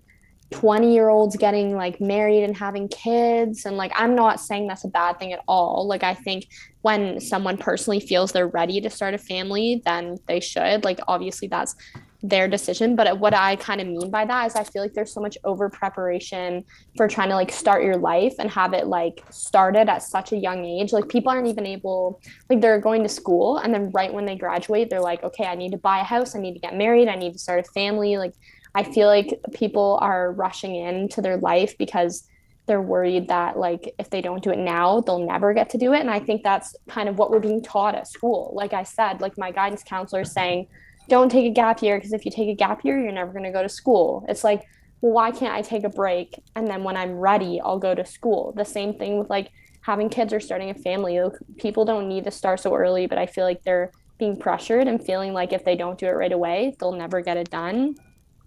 [0.51, 3.67] 20 year olds getting like married and having kids.
[3.67, 5.87] And like i'm not saying that's a bad thing at all.
[5.87, 6.47] Like i think
[6.83, 10.85] when someone personally feels they're ready to start a family then they should.
[10.85, 11.75] Like obviously that's
[12.25, 15.13] their decision but what i kind of mean by that is i feel like there's
[15.13, 16.65] so much over preparation
[16.97, 20.37] for trying to like start your life and have it like started at such a
[20.37, 20.93] young age.
[20.93, 24.37] Like people aren't even able like they're going to school and then right when they
[24.37, 27.09] graduate they're like okay i need to buy a house i need to get married
[27.09, 28.17] i need to start a family.
[28.17, 28.35] Like
[28.75, 32.29] i feel like people are rushing into their life because
[32.67, 35.93] they're worried that like if they don't do it now they'll never get to do
[35.93, 36.01] it.
[36.01, 38.53] And i think that's kind of what we're being taught at school.
[38.55, 40.69] Like i said like my guidance counselor is saying
[41.09, 43.45] don't take a gap year because if you take a gap year, you're never going
[43.45, 44.25] to go to school.
[44.29, 44.65] It's like,
[45.01, 48.05] well, why can't I take a break and then when I'm ready, I'll go to
[48.05, 48.53] school?
[48.57, 49.51] The same thing with like
[49.83, 51.21] having kids or starting a family.
[51.59, 55.05] People don't need to start so early, but I feel like they're being pressured and
[55.05, 57.97] feeling like if they don't do it right away, they'll never get it done.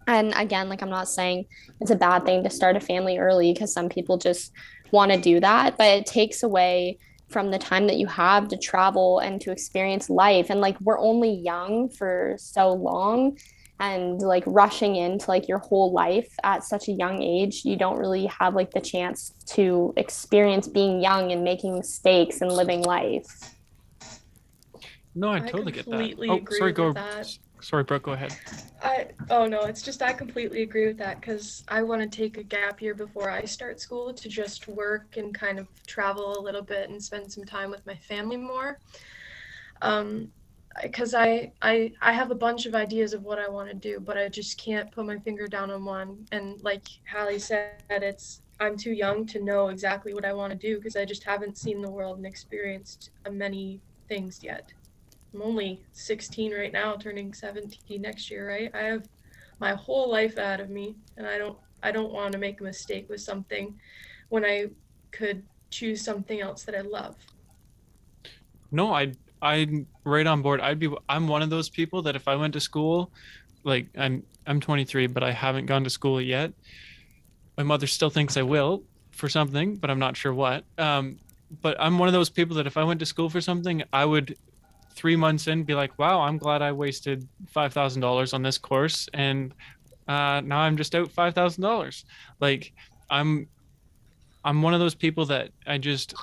[0.07, 1.45] And again, like I'm not saying
[1.81, 4.51] it's a bad thing to start a family early because some people just
[4.91, 6.97] want to do that, but it takes away
[7.29, 10.49] from the time that you have to travel and to experience life.
[10.49, 13.37] And like we're only young for so long
[13.79, 17.99] and like rushing into like your whole life at such a young age you don't
[17.99, 23.53] really have like the chance to experience being young and making mistakes and living life.
[25.13, 26.15] No i, I totally get that.
[26.29, 27.27] oh sorry go that.
[27.61, 28.33] Sorry brooke go ahead
[28.81, 32.37] I oh no, it's just I completely agree with that because I want to take
[32.37, 36.41] a gap year before I start school to just work and kind of travel a
[36.41, 38.79] little bit and spend some time with my family more.
[39.81, 40.31] Um,
[40.83, 43.99] because I, I I have a bunch of ideas of what I want to do,
[43.99, 46.25] but I just can't put my finger down on one.
[46.31, 50.57] And like Halle said, it's I'm too young to know exactly what I want to
[50.57, 54.71] do because I just haven't seen the world and experienced many things yet.
[55.33, 58.71] I'm only 16 right now, turning 17 next year, right?
[58.73, 59.07] I have
[59.59, 62.63] my whole life ahead of me, and I don't I don't want to make a
[62.63, 63.75] mistake with something
[64.29, 64.67] when I
[65.11, 67.15] could choose something else that I love.
[68.71, 70.61] No, I I'm right on board.
[70.61, 73.11] I'd be I'm one of those people that if I went to school,
[73.63, 76.53] like I'm I'm 23, but I haven't gone to school yet.
[77.57, 80.63] My mother still thinks I will for something, but I'm not sure what.
[80.77, 81.17] Um,
[81.61, 84.05] but I'm one of those people that if I went to school for something, I
[84.05, 84.37] would
[84.97, 88.57] three months in be like, wow, I'm glad I wasted five thousand dollars on this
[88.57, 89.53] course, and
[90.07, 92.03] uh, now I'm just out five thousand dollars.
[92.39, 92.73] Like
[93.09, 93.47] I'm,
[94.43, 96.15] I'm one of those people that I just,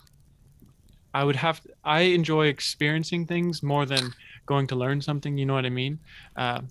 [1.14, 1.60] I would have.
[1.62, 4.12] To, I enjoy experiencing things more than
[4.46, 5.38] going to learn something.
[5.38, 5.98] You know what I mean?
[6.36, 6.62] Uh,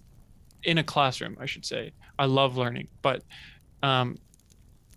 [0.64, 1.94] in a classroom, I should say.
[2.20, 3.24] I love learning, but,
[3.82, 4.18] um,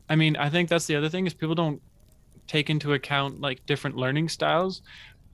[0.09, 1.81] I mean, I think that's the other thing is people don't
[2.47, 4.83] take into account like different learning styles,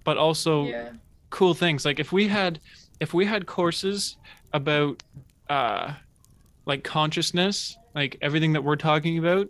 [0.04, 0.66] but also.
[0.66, 0.90] Yeah
[1.32, 1.84] cool things.
[1.84, 2.60] Like if we had
[3.00, 4.16] if we had courses
[4.52, 5.02] about
[5.50, 5.94] uh
[6.66, 9.48] like consciousness, like everything that we're talking about,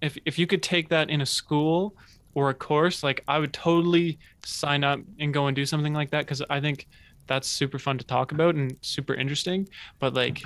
[0.00, 1.96] if if you could take that in a school
[2.34, 6.10] or a course, like I would totally sign up and go and do something like
[6.10, 6.86] that cuz I think
[7.26, 9.68] that's super fun to talk about and super interesting,
[9.98, 10.42] but like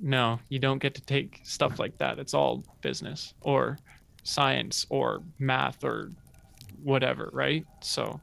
[0.00, 2.18] no, you don't get to take stuff like that.
[2.18, 3.78] It's all business or
[4.24, 6.10] science or math or
[6.82, 7.64] whatever, right?
[7.80, 8.20] So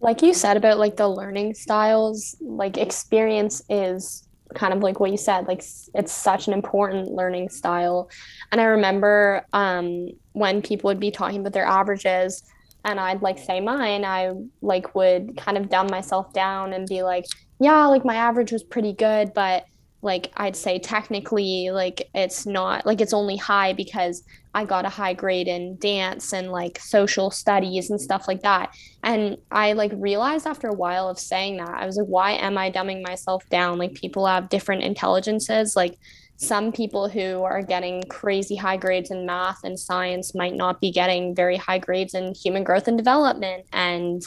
[0.00, 5.10] like you said about like the learning styles like experience is kind of like what
[5.10, 5.62] you said like
[5.94, 8.10] it's such an important learning style.
[8.50, 12.42] And i remember um, when people would be talking about their averages
[12.84, 14.32] and i'd like say mine i
[14.62, 17.26] like would kind of dumb myself down and be like
[17.60, 19.64] yeah like my average was pretty good but
[20.02, 24.88] like I'd say technically like it's not like it's only high because I got a
[24.88, 28.74] high grade in dance and like social studies and stuff like that.
[29.02, 32.58] And I like realized after a while of saying that, I was like, why am
[32.58, 33.78] I dumbing myself down?
[33.78, 35.76] Like people have different intelligences.
[35.76, 35.98] Like
[36.40, 40.90] some people who are getting crazy high grades in math and science might not be
[40.90, 44.22] getting very high grades in human growth and development and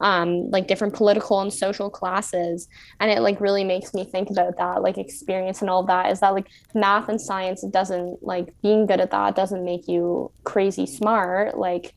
[0.00, 2.66] um, like different political and social classes.
[2.98, 6.18] And it like really makes me think about that like experience and all that is
[6.18, 10.84] that like math and science doesn't like being good at that doesn't make you crazy
[10.84, 11.94] smart like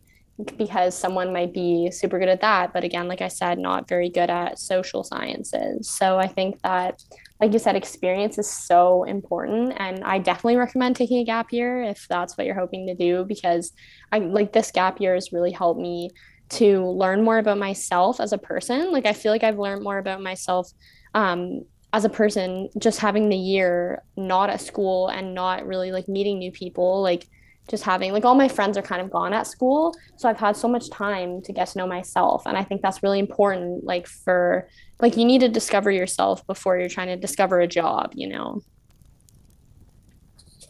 [0.58, 2.72] because someone might be super good at that.
[2.72, 5.90] But again like i said not very good at social sciences.
[5.90, 7.02] So i think that
[7.42, 11.84] like you said experience is so important and i definitely recommend taking a gap year
[11.84, 13.74] if that's what you're hoping to do because
[14.12, 16.10] i like this gap year has really helped me
[16.50, 18.92] to learn more about myself as a person.
[18.92, 20.70] Like i feel like i've learned more about myself
[21.14, 21.62] um,
[21.94, 26.40] as a person just having the year not at school and not really like meeting
[26.40, 27.02] new people.
[27.02, 27.26] Like
[27.70, 30.56] just having like all my friends are kind of gone at school so i've had
[30.56, 34.08] so much time to get to know myself and i think that's really important like
[34.08, 34.68] for
[35.02, 38.62] like you need to discover yourself before you're trying to discover a job you know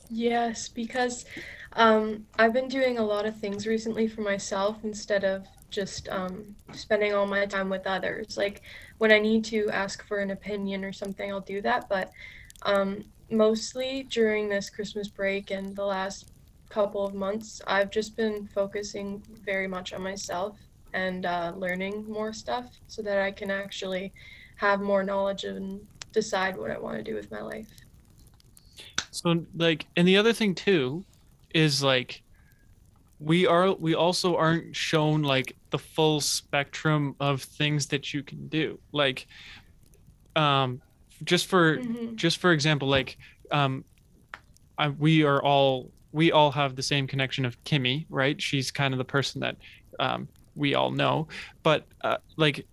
[0.09, 1.25] Yes, because
[1.73, 6.55] um, I've been doing a lot of things recently for myself instead of just um,
[6.73, 8.37] spending all my time with others.
[8.37, 8.61] Like
[8.97, 11.89] when I need to ask for an opinion or something, I'll do that.
[11.89, 12.11] But
[12.63, 16.31] um, mostly during this Christmas break and the last
[16.75, 20.59] couple of months, I've just been focusing very much on myself
[20.93, 24.13] and uh, learning more stuff so that I can actually
[24.57, 25.81] have more knowledge and
[26.13, 27.69] decide what I want to do with my life.
[29.11, 31.05] So like, and the other thing too
[31.53, 32.23] is like
[33.19, 38.49] we are we also aren't shown like the full spectrum of things that you can
[38.49, 38.79] do.
[38.93, 39.27] Like
[40.35, 40.81] um
[41.23, 43.17] just for hmm just for example, like
[43.51, 43.85] um
[44.77, 48.41] I, we are all we all have the same connection of Kimmy, right?
[48.41, 49.57] She's kind of the person that
[49.99, 51.27] um, we all know,
[51.61, 52.65] but uh, like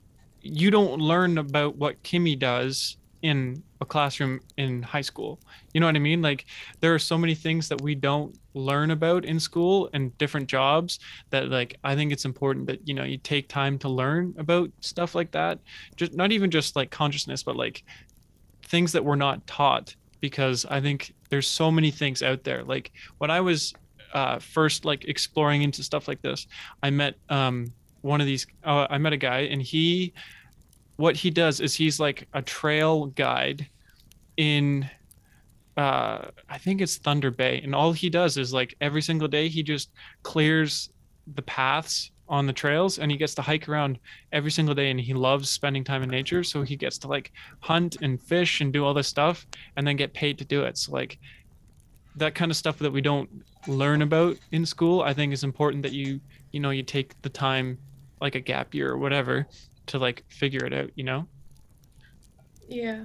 [0.43, 5.41] you don't learn about what Kimmy does in a classroom in high school.
[5.75, 6.23] You know what I mean?
[6.23, 6.47] Like
[6.79, 11.01] there are so many things that we don't learn about in school and different jobs
[11.31, 14.71] that like I think it's important that you know you take time to learn about
[14.81, 15.59] stuff like that.
[15.97, 17.83] Just not even just like consciousness, but like
[18.67, 22.63] things that we're not taught because I think there's so many things out there.
[22.63, 23.75] Like when I was
[24.15, 26.47] uh, first like exploring into stuff like this,
[26.83, 28.47] I met um, one of these.
[28.65, 30.15] Uh, I met a guy, and he,
[30.97, 33.69] what he does is he's like a trail guide
[34.39, 34.89] in.
[35.77, 39.49] Uh, I think it's Thunder Bay, and all he does is like every single day
[39.49, 39.91] he just
[40.23, 40.91] clears
[41.35, 43.99] the paths on the trails and he gets to hike around
[44.33, 47.31] every single day and he loves spending time in nature so he gets to like
[47.61, 50.79] hunt and fish and do all this stuff and then get paid to do it
[50.79, 51.19] so like
[52.17, 53.29] that kind of stuff that we don't
[53.69, 56.21] learn about in school i think is important that you
[56.53, 57.79] you know you take the time
[58.23, 59.47] like a gap year or whatever
[59.87, 61.29] to like figure it out you know
[62.67, 63.05] Yeah.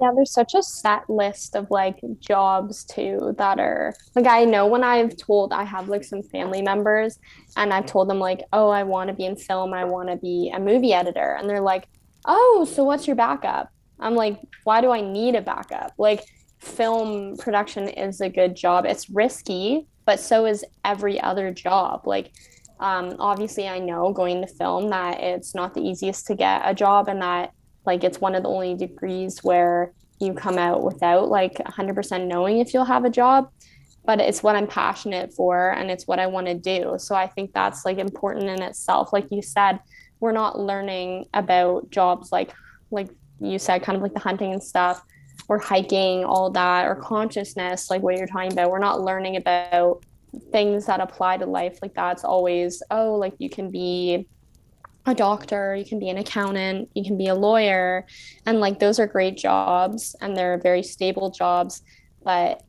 [0.00, 4.66] Yeah, there's such a set list of like jobs too that are like I know
[4.66, 7.18] when I've told I have like some family members
[7.56, 10.16] and I've told them like, "Oh, I want to be in film, I want to
[10.16, 11.88] be a movie editor." And they're like,
[12.24, 16.22] "Oh, so what's your backup?" I'm like, "Why do I need a backup?" Like
[16.60, 18.84] film production is a good job.
[18.86, 22.06] It's risky, but so is every other job.
[22.06, 22.30] Like
[22.80, 26.72] um obviously I know going to film that it's not the easiest to get a
[26.74, 27.50] job and that
[27.88, 32.58] like it's one of the only degrees where you come out without like 100% knowing
[32.58, 33.50] if you'll have a job
[34.04, 36.94] but it's what i'm passionate for and it's what i want to do.
[36.98, 39.12] So i think that's like important in itself.
[39.12, 39.80] Like you said
[40.20, 42.52] we're not learning about jobs like
[42.90, 45.02] like you said kind of like the hunting and stuff
[45.48, 48.70] or hiking all that or consciousness like what you're talking about.
[48.70, 50.04] We're not learning about
[50.52, 51.78] things that apply to life.
[51.82, 54.26] Like that's always oh like you can be
[55.08, 58.06] a doctor, you can be an accountant, you can be a lawyer.
[58.46, 61.82] And like those are great jobs and they're very stable jobs.
[62.22, 62.62] But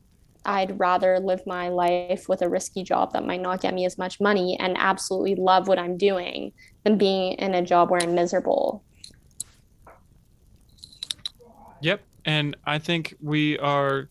[0.44, 3.98] I'd rather live my life with a risky job that might not get me as
[3.98, 6.52] much money and absolutely love what I'm doing
[6.84, 8.82] than being in a job where I'm miserable.
[11.80, 14.08] yep and i think we are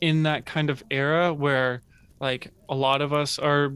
[0.00, 1.82] in that kind of era where
[2.20, 3.72] like a lot of us are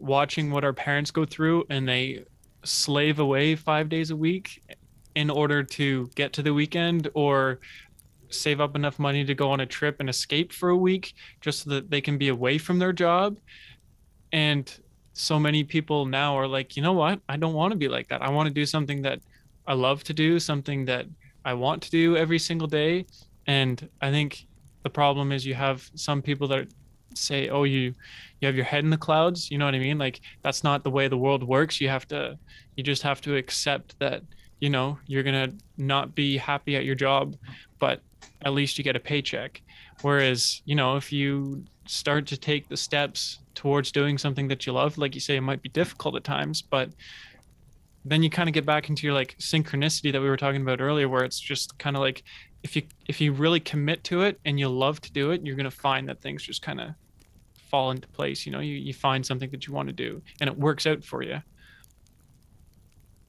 [0.00, 2.24] watching what our parents go through and they
[2.64, 4.62] slave away five days a week
[5.14, 7.60] in order to get to the weekend or
[8.30, 11.64] save up enough money to go on a trip and escape for a week just
[11.64, 13.38] so that they can be away from their job.
[14.32, 14.72] And
[15.12, 17.20] so many people now are like, you know what?
[17.28, 18.22] I don't want to be like that.
[18.22, 19.20] I want to do something that
[19.66, 21.06] I love to do, something that
[21.44, 23.06] I want to do every single day.
[23.46, 24.46] And I think
[24.84, 26.68] the problem is you have some people that
[27.14, 27.94] say, oh, you
[28.40, 29.50] you have your head in the clouds.
[29.50, 29.98] You know what I mean?
[29.98, 31.80] Like that's not the way the world works.
[31.80, 32.38] You have to
[32.76, 34.22] you just have to accept that,
[34.60, 37.36] you know, you're gonna not be happy at your job,
[37.78, 38.00] but
[38.42, 39.60] at least you get a paycheck.
[40.02, 44.72] Whereas, you know, if you start to take the steps towards doing something that you
[44.72, 46.90] love, like you say, it might be difficult at times, but
[48.04, 50.80] then you kind of get back into your like synchronicity that we were talking about
[50.80, 52.22] earlier, where it's just kind of like
[52.62, 55.56] if you if you really commit to it and you love to do it, you're
[55.56, 56.90] gonna find that things just kind of
[57.54, 60.50] fall into place you know you, you find something that you want to do and
[60.50, 61.38] it works out for you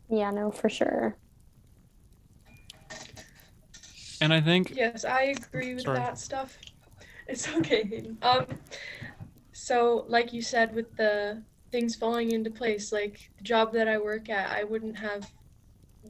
[0.09, 1.15] Yeah, no, for sure.
[4.19, 5.99] and i think Yes, I agree with Sorry.
[5.99, 6.57] that stuff.
[7.27, 8.03] It's okay.
[8.23, 8.45] Um,
[9.53, 13.97] so like you said, with the things falling into place, like the job that I
[13.99, 15.29] work at, I wouldn't have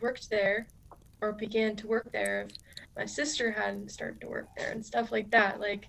[0.02, 0.68] worked there
[1.22, 5.12] or began to work there if my sister hadn't started to work there and stuff
[5.12, 5.60] like that.
[5.60, 5.88] Like,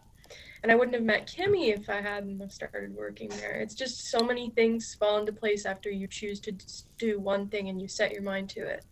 [0.62, 3.52] and I wouldn't have met Kimmy if I hadn't have started working there.
[3.52, 6.52] It's just so many things fall into place after you choose to
[6.98, 8.84] do one thing and you set your mind to it.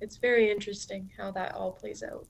[0.00, 2.26] It's very interesting how that all plays out.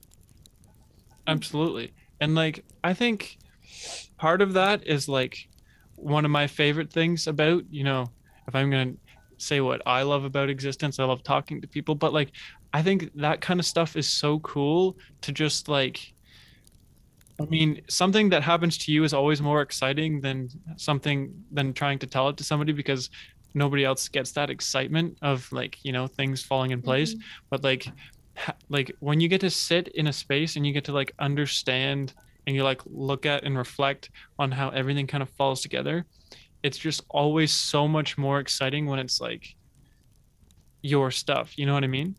[1.27, 1.93] Absolutely.
[2.19, 3.37] And like I think
[4.17, 5.37] part of that is like
[5.95, 8.07] one of my favorite things about, you know,
[8.47, 8.99] if I'm going to
[9.37, 12.31] say what I love about existence, I love talking to people, but like
[12.77, 16.13] I think that kind of stuff is so cool to just like
[17.41, 21.97] I mean, something that happens to you is always more exciting than something than trying
[21.99, 23.09] to tell it to somebody because
[23.55, 27.15] nobody else gets that excitement of like, you know, things falling in place.
[27.15, 27.47] Mm-hmm.
[27.49, 27.87] But like
[28.35, 31.13] ha- like when you get to sit in a space and you get to like
[31.17, 32.13] understand
[32.45, 36.05] and you like look at and reflect on how everything kind of falls together
[36.63, 39.55] it's just always so much more exciting when it's like
[40.81, 41.57] your stuff.
[41.57, 42.15] You know what i mean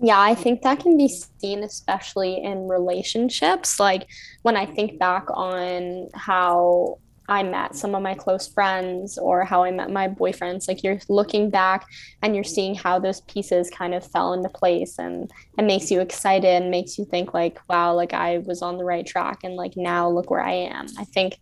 [0.00, 3.80] Yeah, I think that can be seen especially in relationships.
[3.80, 4.06] Like
[4.42, 9.64] when I think back on how I met some of my close friends or how
[9.64, 11.86] I met my boyfriends, like you're looking back
[12.22, 16.00] and you're seeing how those pieces kind of fell into place and it makes you
[16.00, 19.56] excited and makes you think like, wow, like I was on the right track and
[19.56, 20.86] like now look where I am.
[20.98, 21.38] I think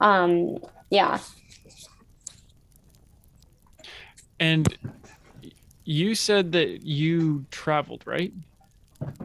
[0.00, 0.58] um
[0.90, 1.18] yeah.
[4.40, 4.78] and
[5.88, 8.32] you said that you traveled right?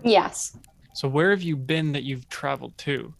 [0.01, 0.57] Yes.
[0.93, 3.13] so where have you been that you've traveled to?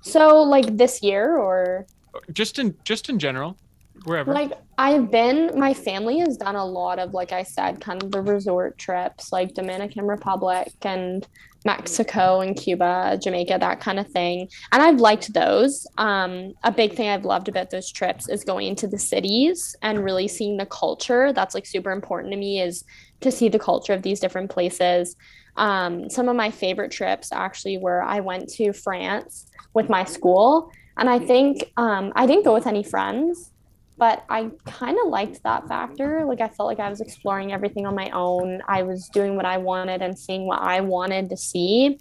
[0.00, 1.86] So like this year or?
[2.32, 3.56] Just in just in general
[4.04, 8.02] wherever Like I've been, my family has done a lot of, like I said, kind
[8.02, 11.26] of the resort trips, like Dominican Republic and
[11.64, 14.48] Mexico and Cuba, Jamaica, that kind of thing.
[14.72, 15.86] And I've liked those.
[15.98, 20.04] Um, a big thing I've loved about those trips is going into the cities and
[20.04, 21.32] really seeing the culture.
[21.32, 22.84] That's like super important to me is
[23.20, 25.16] to see the culture of these different places.
[25.56, 30.70] Um, some of my favorite trips actually were I went to France with my school.
[30.96, 33.50] And I think um, I didn't go with any friends
[33.98, 36.24] but I kind of liked that factor.
[36.24, 38.62] Like I felt like I was exploring everything on my own.
[38.68, 41.98] I was doing what I wanted and seeing what I wanted to see.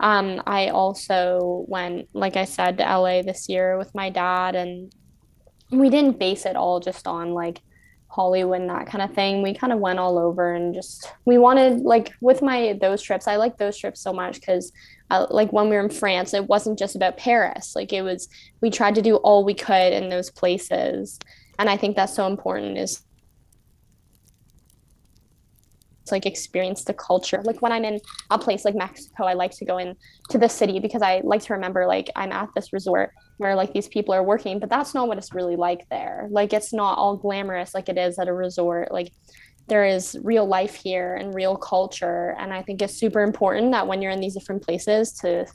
[0.00, 4.92] Um, I also went, like I said, to LA this year with my dad, and
[5.70, 7.60] we didn't base it all just on like
[8.16, 9.42] Hollywood and that kind of thing.
[9.42, 13.28] We kind of went all over and just we wanted like with my those trips.
[13.28, 14.72] I like those trips so much because
[15.10, 17.76] uh, like when we were in France, it wasn't just about Paris.
[17.76, 18.28] Like it was
[18.62, 21.18] we tried to do all we could in those places,
[21.58, 23.02] and I think that's so important is
[26.06, 27.42] to like experience the culture.
[27.44, 28.00] Like when I'm in
[28.30, 29.94] a place like Mexico, I like to go in
[30.30, 33.72] to the city because I like to remember like I'm at this resort where like
[33.72, 36.28] these people are working, but that's not what it's really like there.
[36.30, 38.92] Like it's not all glamorous like it is at a resort.
[38.92, 39.12] Like
[39.68, 43.86] there is real life here and real culture, and I think it's super important that
[43.86, 45.46] when you're in these different places to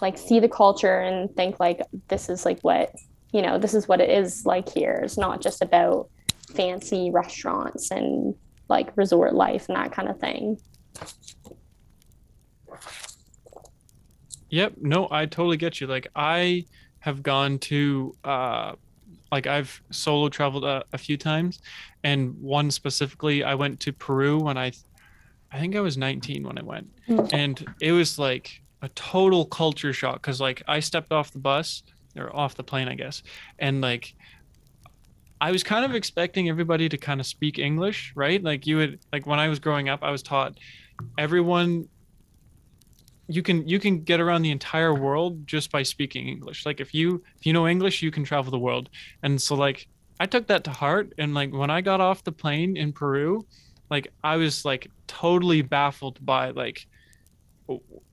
[0.00, 2.90] like see the culture and think like this is like what
[3.32, 5.00] you know this is what it is like here.
[5.04, 6.08] It's not just about
[6.54, 8.34] fancy restaurants and
[8.70, 10.58] like resort life and that kind of thing.
[14.48, 14.74] Yep.
[14.80, 15.86] No, I totally get you.
[15.86, 16.64] Like I
[17.00, 18.72] have gone to uh
[19.32, 21.60] like I've solo traveled a, a few times
[22.02, 24.72] and one specifically I went to Peru when I
[25.52, 26.88] I think I was 19 when I went.
[27.08, 27.32] Mm.
[27.32, 31.82] And it was like a total culture shock cuz like I stepped off the bus
[32.16, 33.22] or off the plane, I guess.
[33.58, 34.14] And like
[35.40, 38.42] I was kind of expecting everybody to kind of speak English, right?
[38.42, 40.58] Like you would like when I was growing up, I was taught
[41.16, 41.88] everyone
[43.26, 46.66] you can you can get around the entire world just by speaking english.
[46.66, 48.90] Like if you if you know english you can travel the world.
[49.22, 49.86] And so like
[50.18, 51.14] i took that to heart.
[51.16, 53.46] And like when i got off the plane in peru
[53.88, 56.86] like i was like totally baffled by like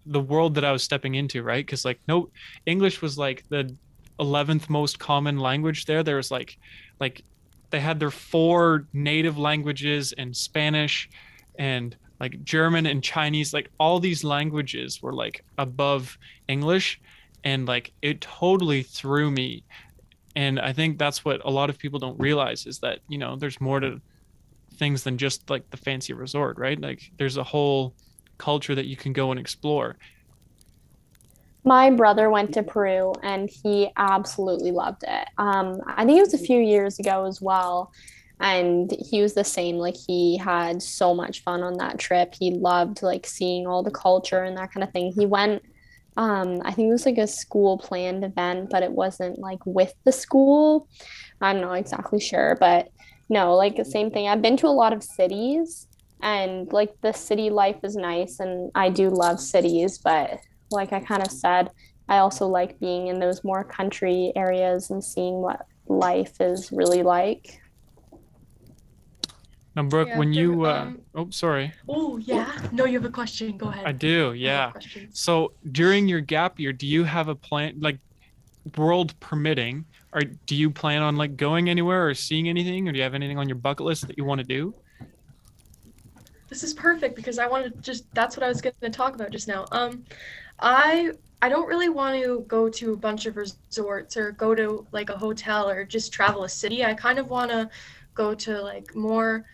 [0.05, 1.65] the world that i was stepping into right?
[1.65, 2.30] Because like no
[2.67, 3.75] english was like the
[4.19, 6.03] 11th most common language there.
[6.03, 6.57] There was like
[7.00, 7.24] like
[7.70, 11.10] they had their four native languages and spanish
[11.60, 16.18] and like German and Chinese, like all these languages were like above
[16.48, 17.00] English.
[17.43, 19.64] And like it totally threw me.
[20.36, 23.36] And I think that's what a lot of people don't realize is that, you know,
[23.36, 24.02] there's more to
[24.76, 26.80] things than just like the fancy resort, right?
[26.80, 27.93] Like there's a whole
[28.38, 29.98] culture that you can go and explore.
[31.68, 35.28] My brother went to Peru and he absolutely loved it.
[35.38, 37.91] Um, I think it was a few years ago as well.
[38.39, 39.76] And he was the same.
[39.76, 42.34] Like he had so much fun on that trip.
[42.39, 45.11] He loved like seeing all the culture and that kind of thing.
[45.11, 45.61] He went
[46.15, 49.93] um, I think it was like a school planned event, but it wasn't like with
[50.05, 50.88] the school.
[51.41, 52.89] I'm not exactly sure, but
[53.28, 54.28] no, like the same thing.
[54.28, 55.86] I've been to a lot of cities
[56.22, 60.39] and like the city life is nice and I do love cities, but
[60.72, 61.70] like I kind of said,
[62.09, 67.03] I also like being in those more country areas and seeing what life is really
[67.03, 67.59] like.
[69.76, 72.51] Now, Brooke, Yeah, when you, uh, um, oh, sorry, Oh yeah.
[72.72, 73.57] No, you have a question.
[73.57, 73.86] Go ahead.
[73.86, 74.72] I do, yeah.
[74.72, 75.20] questions.
[75.20, 77.99] So during your gap year, do you have a plan, like
[78.76, 82.97] world permitting, or do you plan on like going anywhere or seeing anything, or do
[82.97, 84.74] you have anything on your bucket list that you want to do?
[86.49, 89.13] This is perfect because I wanted to just that's what I was going to talk
[89.13, 89.65] about just now.
[89.72, 90.05] Um
[90.60, 94.88] I I don't really want to go to a bunch of resorts or go to
[94.91, 96.84] like a hotel or just travel a city.
[96.84, 97.70] I kind of want to
[98.16, 99.45] go to like more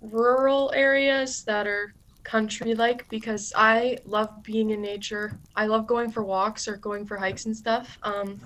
[0.00, 5.38] rural areas that are country like because I love being in nature.
[5.54, 7.96] I love going for walks or going for hikes and stuff.
[8.02, 8.40] Um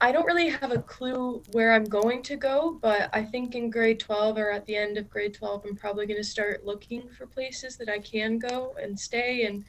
[0.00, 3.70] I don't really have a clue where I'm going to go, but I think in
[3.70, 7.08] grade 12 or at the end of grade 12, I'm probably going to start looking
[7.08, 9.64] for places that I can go and stay and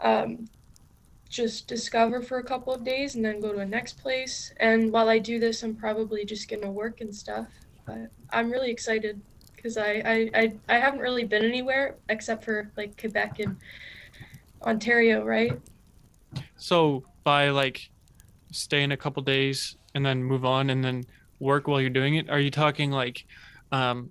[0.00, 0.48] um,
[1.30, 4.52] just discover for a couple of days and then go to a next place.
[4.58, 7.48] And while I do this, I'm probably just going to work and stuff.
[7.86, 9.20] But I'm really excited
[9.56, 13.56] because I, I, I, I haven't really been anywhere except for like Quebec and
[14.62, 15.58] Ontario, right?
[16.56, 17.90] So by like
[18.50, 21.04] staying a couple days and then move on and then
[21.38, 23.24] work while you're doing it, are you talking like,
[23.72, 24.10] um,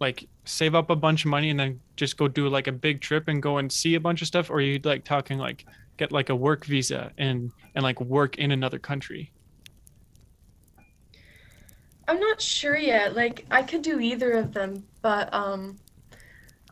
[0.00, 3.00] like save up a bunch of money and then just go do like a big
[3.00, 5.66] trip and go and see a bunch of stuff, or are you like talking like
[5.96, 9.30] get like a work visa and and like work in another country?
[12.08, 13.14] I'm not sure yet.
[13.14, 15.78] Like I could do either of them, but um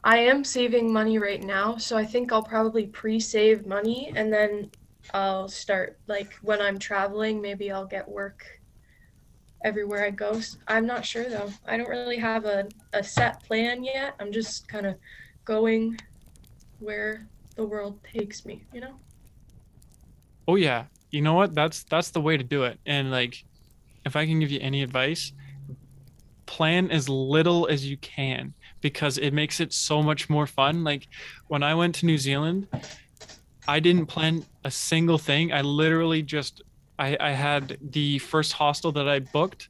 [0.03, 4.71] I am saving money right now, so I think I'll probably pre-save money and then
[5.15, 8.45] I'll start like when I'm traveling, maybe I'll get work
[9.65, 10.41] everywhere I go.
[10.67, 11.51] I'm not sure though.
[11.67, 14.15] I don't really have a, a set plan yet.
[14.21, 14.97] I'm just kind of
[15.45, 15.99] going
[16.79, 18.95] where the world takes me, you know?
[20.47, 20.85] Oh yeah.
[21.11, 21.55] You know what?
[21.55, 22.79] That's that's the way to do it.
[22.87, 23.45] And like
[24.05, 25.33] if I can give you any advice,
[26.47, 30.85] plan as little as you can because it makes it so much more fun.
[30.85, 31.07] Like
[31.49, 32.69] when I went to New Zealand,
[33.69, 35.53] I didn't plan a single thing.
[35.53, 36.63] I literally just
[36.99, 39.69] I, I had the first hostel that I booked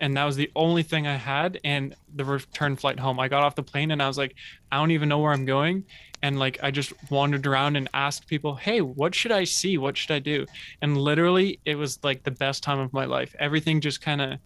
[0.00, 3.20] and that was the only thing I had and the return flight home.
[3.20, 4.34] I got off the plane and I was like,
[4.70, 5.84] I don't even know where I'm going.
[6.22, 9.76] And like I just wandered around and asked people, Hey, what should I see?
[9.76, 10.46] What should I do?
[10.80, 13.34] And literally it was like the best time of my life.
[13.40, 14.38] Everything just kind of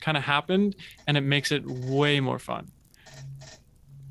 [0.00, 0.74] kind of happened
[1.06, 2.66] and it makes it way more fun.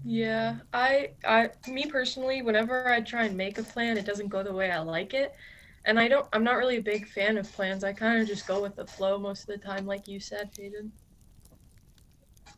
[0.03, 4.43] Yeah, I I me personally, whenever I try and make a plan, it doesn't go
[4.43, 5.33] the way I like it.
[5.85, 7.83] And I don't I'm not really a big fan of plans.
[7.83, 10.49] I kind of just go with the flow most of the time, like you said,
[10.57, 10.91] Hayden.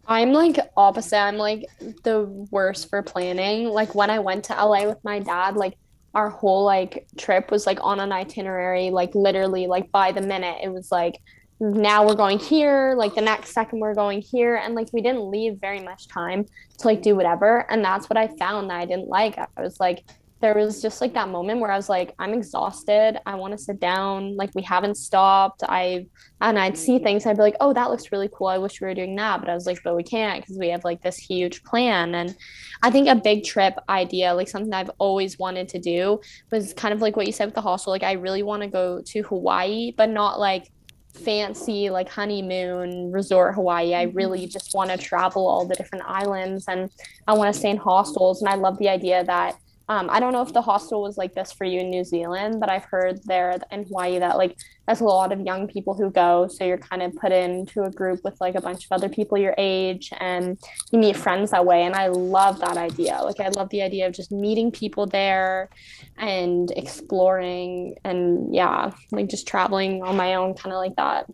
[0.06, 1.18] I'm like opposite.
[1.18, 1.66] I'm like
[2.04, 3.70] the worst for planning.
[3.70, 5.76] Like when I went to LA with my dad, like
[6.14, 10.58] our whole like trip was like on an itinerary, like literally like by the minute.
[10.64, 11.20] It was like
[11.64, 14.56] now we're going here, like the next second we're going here.
[14.56, 16.46] And like we didn't leave very much time
[16.80, 17.66] to like do whatever.
[17.72, 19.38] And that's what I found that I didn't like.
[19.38, 20.04] I was like,
[20.42, 23.18] there was just like that moment where I was like, I'm exhausted.
[23.26, 24.36] I want to sit down.
[24.36, 25.64] Like we haven't stopped.
[25.64, 26.08] I
[26.42, 27.26] and I'd see things.
[27.26, 28.48] I'd be like, oh, that looks really cool.
[28.48, 29.40] I wish we were doing that.
[29.40, 32.14] But I was like, but we can't because we have like this huge plan.
[32.14, 32.36] And
[32.82, 36.20] I think a big trip idea, like something I've always wanted to do,
[36.52, 37.94] was kind of like what you said with the hostel.
[37.94, 40.70] Like I really want to go to Hawaii, but not like
[41.14, 43.94] fancy like honeymoon resort Hawaii.
[43.94, 44.18] I mm-hmm.
[44.18, 46.90] really just want to travel all the different islands and
[47.28, 48.42] I want to stay in hostels.
[48.42, 49.56] And I love the idea that
[49.90, 52.62] um, I don't know if the hostel was like this for you in New Zealand,
[52.62, 54.58] but I've heard there in Hawaii that like
[54.88, 56.48] there's a lot of young people who go.
[56.48, 59.38] So you're kind of put into a group with like a bunch of other people
[59.38, 60.58] your age and
[60.92, 61.84] you meet friends that way.
[61.84, 63.20] And I love that idea.
[63.22, 65.70] Like I love the idea of just meeting people there
[66.18, 71.30] and exploring and yeah, like just traveling on my own, kind of like that.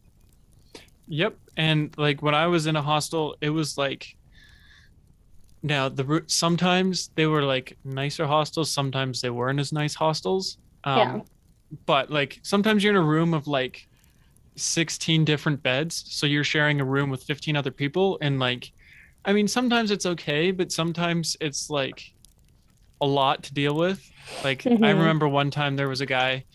[1.07, 1.37] Yep.
[1.55, 4.15] And like when I was in a hostel, it was like
[5.63, 10.57] now the sometimes they were like nicer hostels, sometimes they weren't as nice hostels.
[10.83, 11.21] Um Yeah.
[11.85, 13.81] but like sometimes you're in a room of like
[14.57, 18.71] 16 different beds, so you're sharing a room with 15 other people and like
[19.25, 22.03] I mean sometimes it's okay, but sometimes it's like
[23.01, 24.03] a lot to deal with.
[24.43, 24.97] Like I Mhm.
[24.99, 26.45] remember one time there was a guy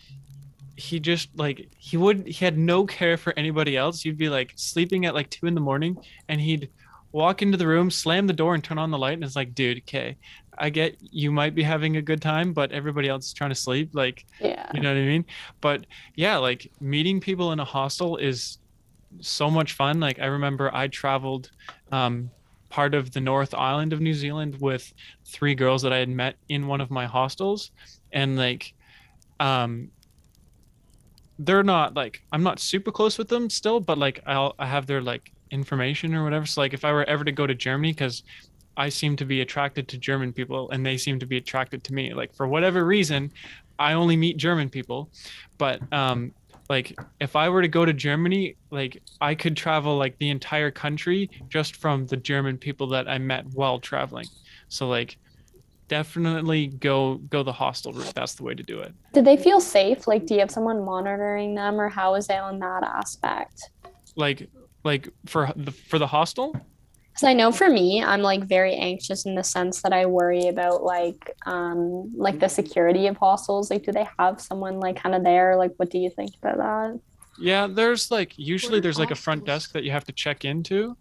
[0.77, 4.03] he just like he would he had no care for anybody else.
[4.03, 5.97] You'd be like sleeping at like two in the morning
[6.27, 6.69] and he'd
[7.15, 9.55] walk into the room, slam the door and turn on the light and it's like,
[9.55, 10.17] dude, okay,
[10.57, 13.55] I get you might be having a good time, but everybody else is trying to
[13.55, 13.91] sleep.
[13.93, 14.69] Like Yeah.
[14.73, 15.25] you know what I mean?
[15.61, 15.85] But
[16.15, 18.57] yeah, like meeting people in a hostel is
[19.21, 20.01] so much fun.
[20.01, 21.51] Like I remember I traveled
[21.89, 22.29] um,
[22.69, 24.93] part of the North Island of New Zealand with
[25.23, 27.71] three girls that I had met in one of my hostels,
[28.11, 28.73] and like,
[29.39, 29.89] um,
[31.39, 34.85] they're not like I'm not super close with them still, but like I'll I have
[34.85, 36.45] their like information or whatever.
[36.45, 38.21] So like if I were ever to go to Germany, because
[38.77, 41.93] I seem to be attracted to German people and they seem to be attracted to
[41.93, 42.13] me.
[42.13, 43.31] Like for whatever reason,
[43.79, 45.09] I only meet German people,
[45.57, 46.33] but um,
[46.69, 50.71] like if I were to go to Germany, like I could travel like the entire
[50.71, 54.27] country just from the German people that I met while traveling.
[54.67, 55.17] So like
[55.87, 58.13] definitely go go the hostel route.
[58.15, 58.93] That's the way to do it.
[59.13, 60.07] Did they feel safe?
[60.07, 63.69] Like, do you have someone monitoring them, or how is it on that aspect?
[64.15, 64.49] Like
[64.85, 69.25] like for the for the hostel, Because I know for me, I'm like very anxious
[69.25, 73.69] in the sense that I worry about like um like the security of hostels.
[73.71, 75.57] Like, do they have someone like kind of there?
[75.57, 76.99] Like, what do you think about that?
[77.37, 80.95] Yeah, there's like usually there's like a front desk that you have to check into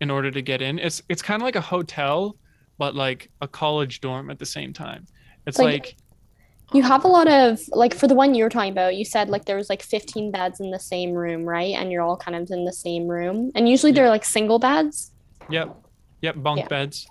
[0.00, 0.78] in order to get in.
[0.78, 2.36] It's it's kind of like a hotel,
[2.78, 5.06] but like a college dorm at the same time.
[5.46, 5.96] It's Like- like
[6.72, 9.28] You have a lot of like for the one you were talking about, you said
[9.28, 11.74] like there was like 15 beds in the same room, right?
[11.74, 13.52] And you're all kind of in the same room.
[13.54, 15.12] And usually they're like single beds.
[15.50, 15.76] yep,
[16.22, 16.68] yep, bunk Yeah.
[16.68, 17.06] beds.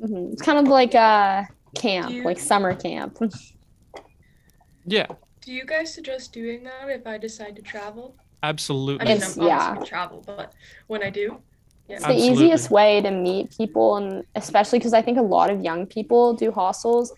[0.00, 1.46] hmm It's kind of like a
[1.76, 3.18] camp, you- like summer camp.
[4.84, 5.06] Yeah,
[5.42, 8.16] Do you guys suggest doing that if I decide to travel?
[8.42, 9.06] I absolutely.
[9.06, 9.74] mean, It's- I'm obviously yeah.
[9.74, 10.52] gonna travel, but
[10.88, 11.38] when I do,
[11.88, 12.08] It's yeah.
[12.08, 12.28] the Absolutely.
[12.32, 16.34] easiest way to meet people, and especially because I think a lot of young people
[16.34, 17.12] do hostels.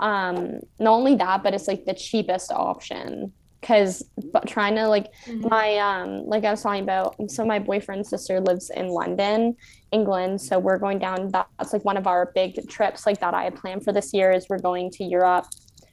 [0.00, 3.32] Um, not only that, but it's like the cheapest option.
[3.60, 5.50] Because but trying to like Mhm.
[5.50, 9.54] my um like I was talking about, so my boyfriend's sister lives in London,
[9.92, 10.40] England.
[10.40, 11.28] So we're going down.
[11.30, 14.30] That's like one of our big trips, like that I had planned for this year.
[14.32, 15.44] Is we're going to Europe.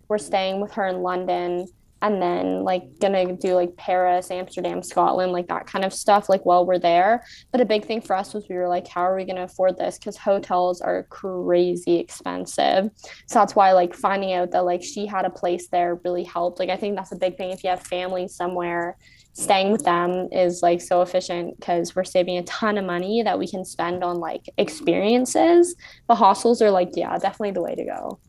[0.07, 1.67] We're staying with her in London
[2.01, 6.45] and then like gonna do like Paris, Amsterdam, Scotland, like that kind of stuff, like
[6.45, 7.23] while we're there.
[7.51, 9.77] But a big thing for us was we were like, how are we gonna afford
[9.77, 9.97] this?
[9.97, 12.89] Because hotels are crazy expensive.
[13.27, 16.59] So that's why like finding out that like she had a place there really helped.
[16.59, 18.97] Like I think that's a big thing if you have family somewhere.
[19.33, 23.37] Staying with them is like so efficient because we're saving a ton of money that
[23.37, 25.75] we can spend on like experiences.
[26.07, 28.19] But hostels are like, yeah, definitely the way to go.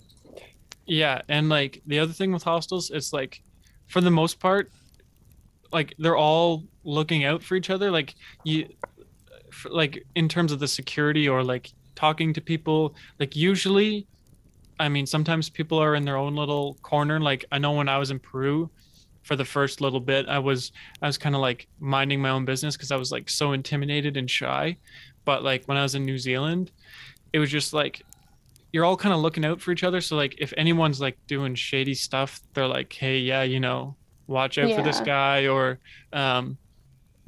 [0.84, 3.42] Yeah, and like the other thing with hostels, it's like
[3.88, 4.70] for the most part,
[5.72, 7.90] like they're all looking out for each other.
[7.90, 8.14] Like
[8.44, 8.68] you,
[9.48, 12.94] f- like in terms of the security or like talking to people.
[13.18, 14.06] Like usually,
[14.78, 17.18] I mean, sometimes people are in their own little corner.
[17.18, 18.70] Like I know when I was in Peru
[19.22, 20.70] for the first little bit, I was
[21.02, 24.16] I was kind of like minding my own business because I was like so intimidated
[24.16, 24.76] and shy.
[25.24, 26.70] But like when I was in New Zealand,
[27.32, 28.02] it was just like
[28.72, 30.00] you're all kind of looking out for each other.
[30.00, 33.96] So like if anyone's like doing shady stuff, they're like, hey, yeah, you know,
[34.26, 35.80] watch out for this guy, or
[36.12, 36.58] um,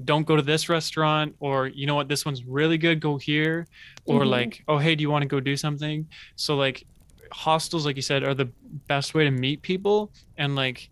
[0.03, 3.67] don't go to this restaurant, or you know what, this one's really good, go here,
[4.07, 4.31] or Mhm.
[4.31, 6.09] like, oh hey, do you want to go do something?
[6.37, 6.85] So like
[7.33, 8.53] hostels, like you said, are the
[8.89, 10.89] best way to meet people, and like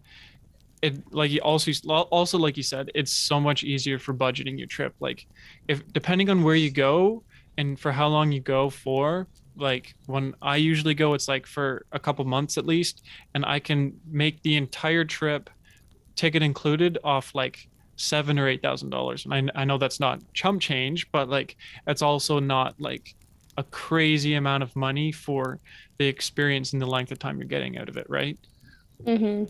[0.83, 1.73] it like you also
[2.11, 4.95] also like you said, it's so much easier for budgeting your trip.
[5.01, 5.25] Like
[5.67, 7.25] if depending on where you go
[7.57, 9.29] and for how long you go for
[9.59, 13.03] like when i usually go it's like for a couple months at least
[13.35, 15.51] and i can make the entire trip
[16.17, 20.21] ticket included off like seven or eight thousand dollars and I, I know that's not
[20.33, 21.57] chump change but like
[21.87, 23.15] it's also not like
[23.57, 25.59] a crazy amount of money for
[25.99, 28.39] the experience and the length of time you're getting out of it right
[29.05, 29.45] Mm-hmm.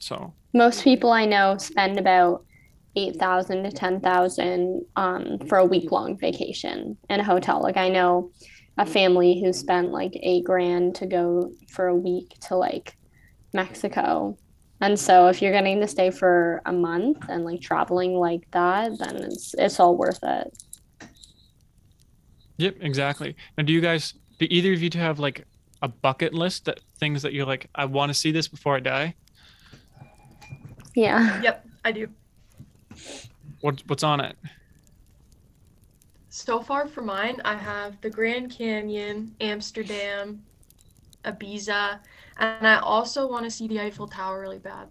[0.00, 2.44] so Most people I know spend about
[2.96, 7.62] eight thousand to ten thousand um, for a week long vacation in a hotel.
[7.62, 8.30] Like I know
[8.78, 12.96] a family who spent like eight grand to go for a week to like
[13.52, 14.38] Mexico.
[14.80, 18.96] And so if you're getting to stay for a month and like traveling like that,
[18.98, 20.56] then it's it's all worth it.
[22.58, 25.44] yep exactly now do you guys do either of you two have like
[25.82, 28.80] a bucket list that things that you're like i want to see this before i
[28.80, 29.14] die
[30.96, 31.40] Yeah.
[31.42, 32.08] Yep, I do.
[33.60, 34.36] what, what's on it
[36.38, 40.40] So far for mine, I have the Grand Canyon, Amsterdam,
[41.24, 41.98] Ibiza,
[42.38, 44.86] and I also want to see the Eiffel Tower really bad.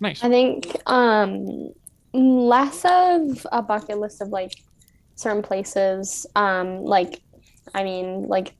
[0.00, 1.72] nice I think um
[2.14, 4.52] less of a bucket list of like
[5.14, 6.26] certain places.
[6.34, 7.22] Um like
[7.74, 8.54] I mean, like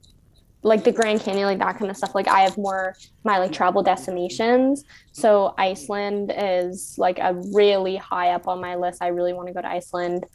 [0.63, 2.15] like the Grand Canyon, like that kind of stuff.
[2.15, 2.95] Like I have more
[3.25, 4.85] my like travel destinations.
[5.13, 9.03] So Iceland is like a really high up on my list.
[9.03, 10.27] I really want to go to Iceland.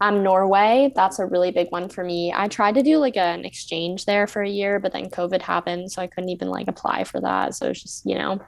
[0.00, 2.32] Um, Norway, that's a really big one for me.
[2.34, 5.90] I tried to do like an exchange there for a year, but then COVID happened,
[5.90, 7.54] so I couldn't even like apply for that.
[7.54, 8.40] So it's just, you know,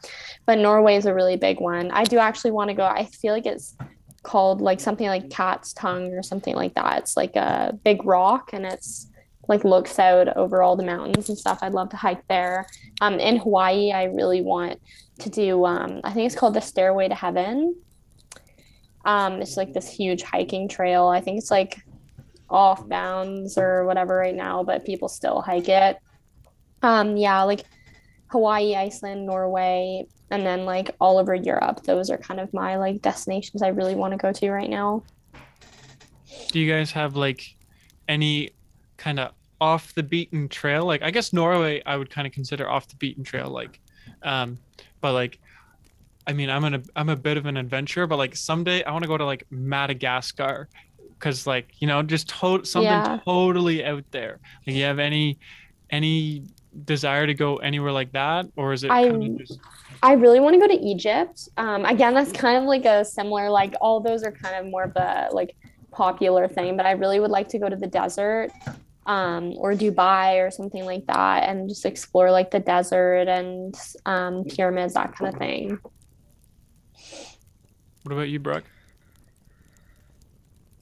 [0.45, 1.91] but Norway is a really big one.
[1.93, 2.85] I do actually want to go.
[2.85, 3.77] I feel like it's
[4.23, 6.99] called like something like Cat's Tongue or something like that.
[6.99, 9.09] It's like a big rock and it's
[9.49, 11.61] like looks out over all the mountains and stuff.
[11.63, 12.67] I'd love to hike there.
[13.01, 14.81] Um, in Hawaii, I really want
[15.21, 15.65] to do.
[15.65, 17.77] Um, I think it's called the Stairway to Heaven.
[19.07, 21.07] Um, it's like this huge hiking trail.
[21.07, 21.81] I think it's like
[22.51, 25.99] off bounds or whatever right now, but people still hike it.
[26.83, 27.65] Um, yeah, like
[28.29, 31.85] Hawaii, Iceland, Norway, and then like all over Europe.
[31.85, 35.05] Those are kind of my like destinations I really want to go to right now.
[36.49, 37.57] Do you guys have like
[38.09, 38.51] any
[38.97, 40.85] kind of off the beaten trail?
[40.85, 43.81] Like I guess Norway I would kind of consider off the beaten trail like
[44.23, 44.59] um
[45.01, 45.39] but like
[46.27, 49.03] I mean I'm an I'm a bit of an adventurer but like someday I want
[49.03, 50.69] to go to like Madagascar
[51.19, 53.19] cuz like you know just to- something Yeah.
[53.25, 54.39] totally out there.
[54.67, 55.39] Like you have any
[55.91, 56.43] any
[56.85, 59.59] desire to go anywhere like that or is it I'm- just
[60.03, 61.49] I really want to go to Egypt.
[61.57, 64.83] Um, again, that's kind of like a similar, like all those are kind of more
[64.85, 65.57] of a like
[65.91, 68.51] popular thing, but I really would like to go to the desert
[69.07, 73.75] um, or Dubai or something like that and just explore like the desert and
[74.05, 75.79] um, pyramids, that kind of thing.
[78.07, 78.63] What about you, Brooke?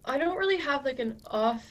[0.04, 1.64] I don't really have like an off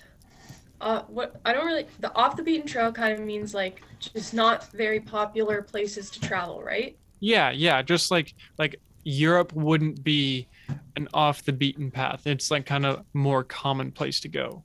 [0.81, 4.33] uh what I don't really the off the beaten trail kind of means like just
[4.33, 6.97] not very popular places to travel, right?
[7.19, 10.47] Yeah, yeah, just like like Europe wouldn't be
[10.95, 12.25] an off the beaten path.
[12.25, 14.63] It's like kind of more common place to go.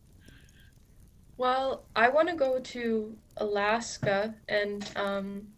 [1.37, 5.49] Well, I want to go to Alaska and um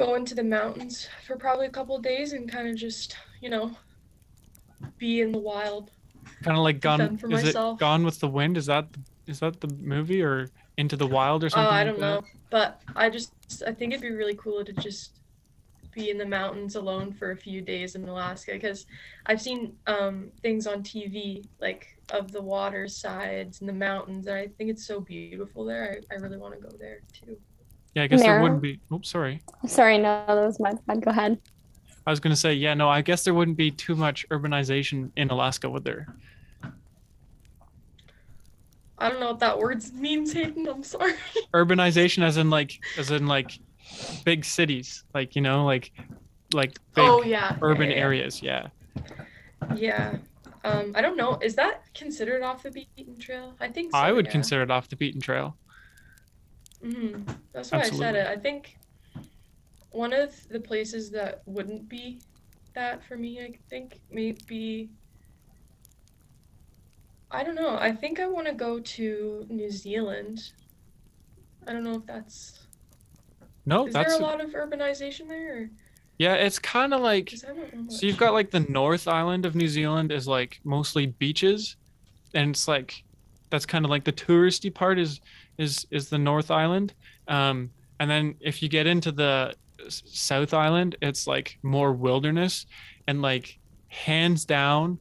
[0.00, 3.50] go into the mountains for probably a couple of days and kind of just, you
[3.50, 3.76] know,
[4.98, 5.90] be in the wild.
[6.42, 7.76] Kind of like gone for is myself.
[7.76, 8.56] it Gone with the Wind?
[8.56, 8.86] Is that
[9.26, 11.66] is that the movie or Into the Wild or something?
[11.66, 11.70] Oh.
[11.70, 12.20] I don't that?
[12.20, 13.32] know, but I just
[13.66, 15.20] I think it'd be really cool to just
[15.92, 18.86] be in the mountains alone for a few days in Alaska because
[19.26, 24.36] I've seen um, things on TV like of the water sides and the mountains, and
[24.36, 26.00] I think it's so beautiful there.
[26.10, 27.36] I, I really want to go there too.
[27.94, 28.78] Yeah, I guess there wouldn't be.
[28.92, 29.42] Oops, sorry.
[29.66, 31.04] Sorry, no, that was my bad.
[31.04, 31.40] Go ahead.
[32.06, 35.30] I was gonna say, yeah, no, I guess there wouldn't be too much urbanization in
[35.30, 36.06] Alaska, would there?
[38.98, 40.68] I don't know what that word means, Hayden.
[40.68, 41.14] I'm sorry.
[41.54, 43.58] Urbanization, as in like, as in like,
[44.24, 45.92] big cities, like you know, like,
[46.52, 48.02] like big oh yeah, urban yeah, yeah.
[48.02, 48.42] areas.
[48.42, 48.68] Yeah.
[49.74, 50.16] Yeah.
[50.64, 51.38] Um, I don't know.
[51.42, 53.54] Is that considered off the beaten trail?
[53.60, 55.56] I think so, I would consider it off the beaten trail.
[56.84, 57.32] Mm-hmm.
[57.52, 58.26] That's why I said it.
[58.26, 58.76] I think
[59.90, 62.20] one of the places that wouldn't be
[62.74, 64.90] that for me, I think, maybe.
[67.30, 67.76] I don't know.
[67.78, 70.40] I think I want to go to New Zealand.
[71.66, 72.66] I don't know if that's.
[73.66, 75.56] No, Is that's there a lot of urbanization there?
[75.62, 75.70] Or,
[76.18, 76.34] yeah.
[76.34, 79.46] It's kind of like 'cause I don't know So you've got like the North Island
[79.46, 81.76] of New Zealand is like mostly beaches,
[82.34, 82.94] and it's like
[83.50, 85.20] that's kind of like the touristy part is
[85.58, 86.94] is is the North Island.
[87.28, 87.70] Um,
[88.00, 89.54] and then if you get into the
[89.88, 92.66] South Island, it's like more wilderness,
[93.06, 93.58] and like
[93.88, 94.98] hands down,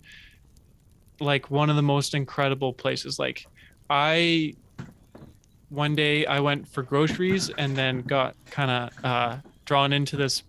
[1.20, 3.20] like one of the most incredible places.
[3.20, 3.46] Like
[3.90, 4.54] I
[5.70, 10.44] one day I went for groceries and then got kind of uh, drawn into this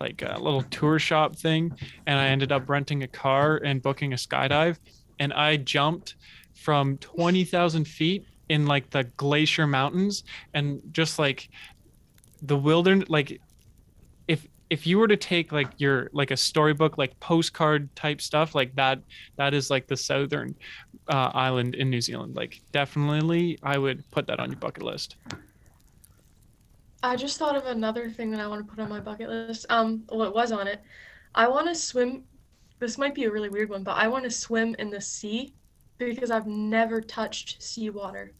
[0.00, 1.72] like a little tour shop thing
[2.06, 4.78] and I ended up renting a car and booking a skydive
[5.20, 6.16] and I jumped
[6.54, 10.24] from 20,000 feet in like the glacier mountains
[10.54, 11.48] and just like
[12.42, 13.40] the wilderness like
[14.74, 18.74] if you were to take like your like a storybook like postcard type stuff like
[18.74, 18.98] that
[19.36, 20.52] that is like the southern
[21.08, 25.16] uh, island in New Zealand like definitely I would put that on your bucket list
[27.04, 29.66] I just thought of another thing that I want to put on my bucket list.
[29.68, 30.80] Um, well, it was on it.
[31.34, 32.24] I want to swim.
[32.78, 35.52] This might be a really weird one, but I want to swim in the sea
[35.98, 38.32] because I've never touched seawater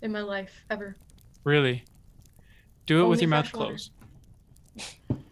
[0.00, 0.96] in my life ever.
[1.44, 1.84] really
[2.86, 3.66] do it with your mouth water.
[3.66, 3.90] closed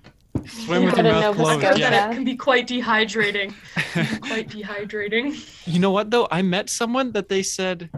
[0.46, 2.36] swim You with your gotta mouth know the closed scope, yeah That it can be
[2.36, 3.52] quite dehydrating.
[4.26, 5.66] quite dehydrating.
[5.66, 6.28] You know what though?
[6.30, 7.90] I met someone that they said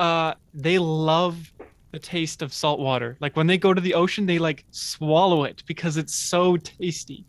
[0.00, 1.52] uh they love
[1.92, 3.16] the taste of salt water.
[3.20, 7.24] Like when they go to the ocean, they like swallow it because it's so tasty.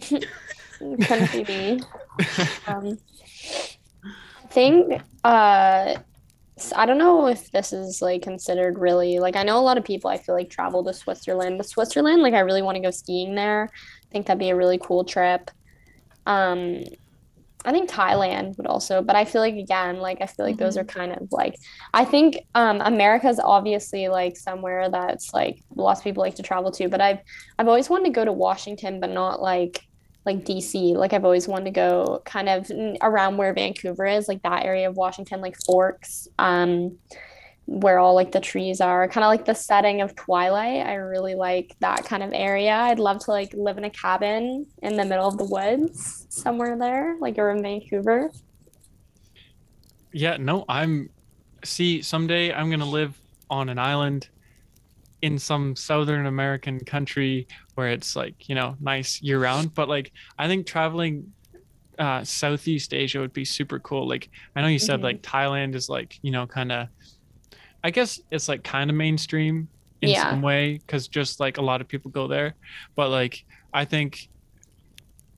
[0.00, 1.80] Couldn't be me.
[2.66, 2.98] Um,
[4.42, 5.98] I think uh, s-
[6.74, 9.84] I don't know if this is like considered really like I know a lot of
[9.84, 12.90] people I feel like travel to Switzerland, but Switzerland, like I really want to go
[12.90, 13.68] skiing there.
[13.72, 15.50] I think that'd be a really cool trip.
[16.24, 16.82] Um,
[17.64, 20.76] I think Thailand would also, but I feel like again, like I feel like those
[20.78, 21.56] are kind of like
[21.92, 26.70] I think um America's obviously like somewhere that's like lots of people like to travel
[26.72, 27.18] to, but I've
[27.58, 29.82] I've always wanted to go to Washington, but not like
[30.26, 30.94] like DC.
[30.94, 32.70] Like I've always wanted to go kind of
[33.00, 36.98] around where Vancouver is, like that area of Washington, like Forks, um,
[37.66, 40.84] where all like the trees are, kind of like the setting of Twilight.
[40.86, 42.74] I really like that kind of area.
[42.74, 46.76] I'd love to like live in a cabin in the middle of the woods somewhere
[46.76, 48.30] there, like in Vancouver.
[50.12, 51.10] Yeah, no, I'm
[51.64, 53.18] see someday I'm gonna live
[53.50, 54.28] on an island
[55.22, 59.74] in some Southern American country where it's like, you know, nice year round.
[59.74, 61.34] But like I think traveling
[61.98, 64.08] uh Southeast Asia would be super cool.
[64.08, 65.04] Like I know you said Mhm.
[65.04, 66.88] like Thailand is like, you know, kind of
[67.82, 69.70] I guess it's like kind of mainstream
[70.02, 70.30] in Yeah.
[70.30, 72.54] some way because just like a lot of people go there.
[72.96, 73.40] But like
[73.72, 74.28] I think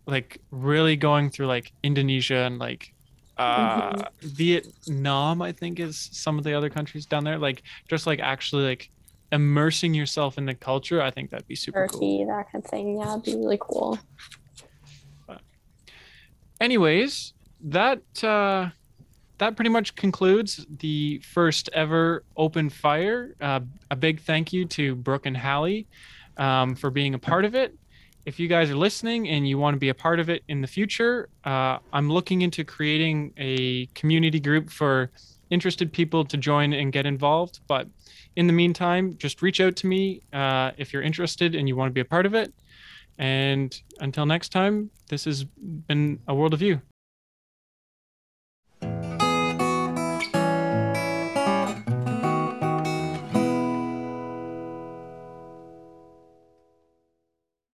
[0.07, 2.89] like really going through like Indonesia and like
[3.37, 4.09] uh Mhm.
[4.23, 7.39] Vietnam, I think is some of the other countries down there.
[7.39, 8.89] Like just like actually like
[9.33, 12.01] immersing yourself in the culture, I think that'd be super cool.
[12.01, 12.99] Turkey, that kind of thing.
[12.99, 13.99] Yeah, it'd be really cool.
[16.61, 18.71] Anyways, that uh
[19.39, 23.35] that pretty much concludes the first ever open fire.
[23.41, 23.61] Uh,
[23.91, 25.87] a big thank you to Brooke and Halle
[26.37, 27.75] um, for being a part of it.
[28.27, 30.61] If you guys are listening and you want to be a part of it in
[30.61, 35.11] the future, uh, I'm looking into creating a community group for
[35.51, 37.61] interested people to join and get involved.
[37.69, 37.87] But
[38.39, 41.91] in the meantime, just reach out to me uh, if you're interested and you want
[41.91, 42.55] to be a part of it.
[43.19, 46.81] And until next time, this has been a world of you.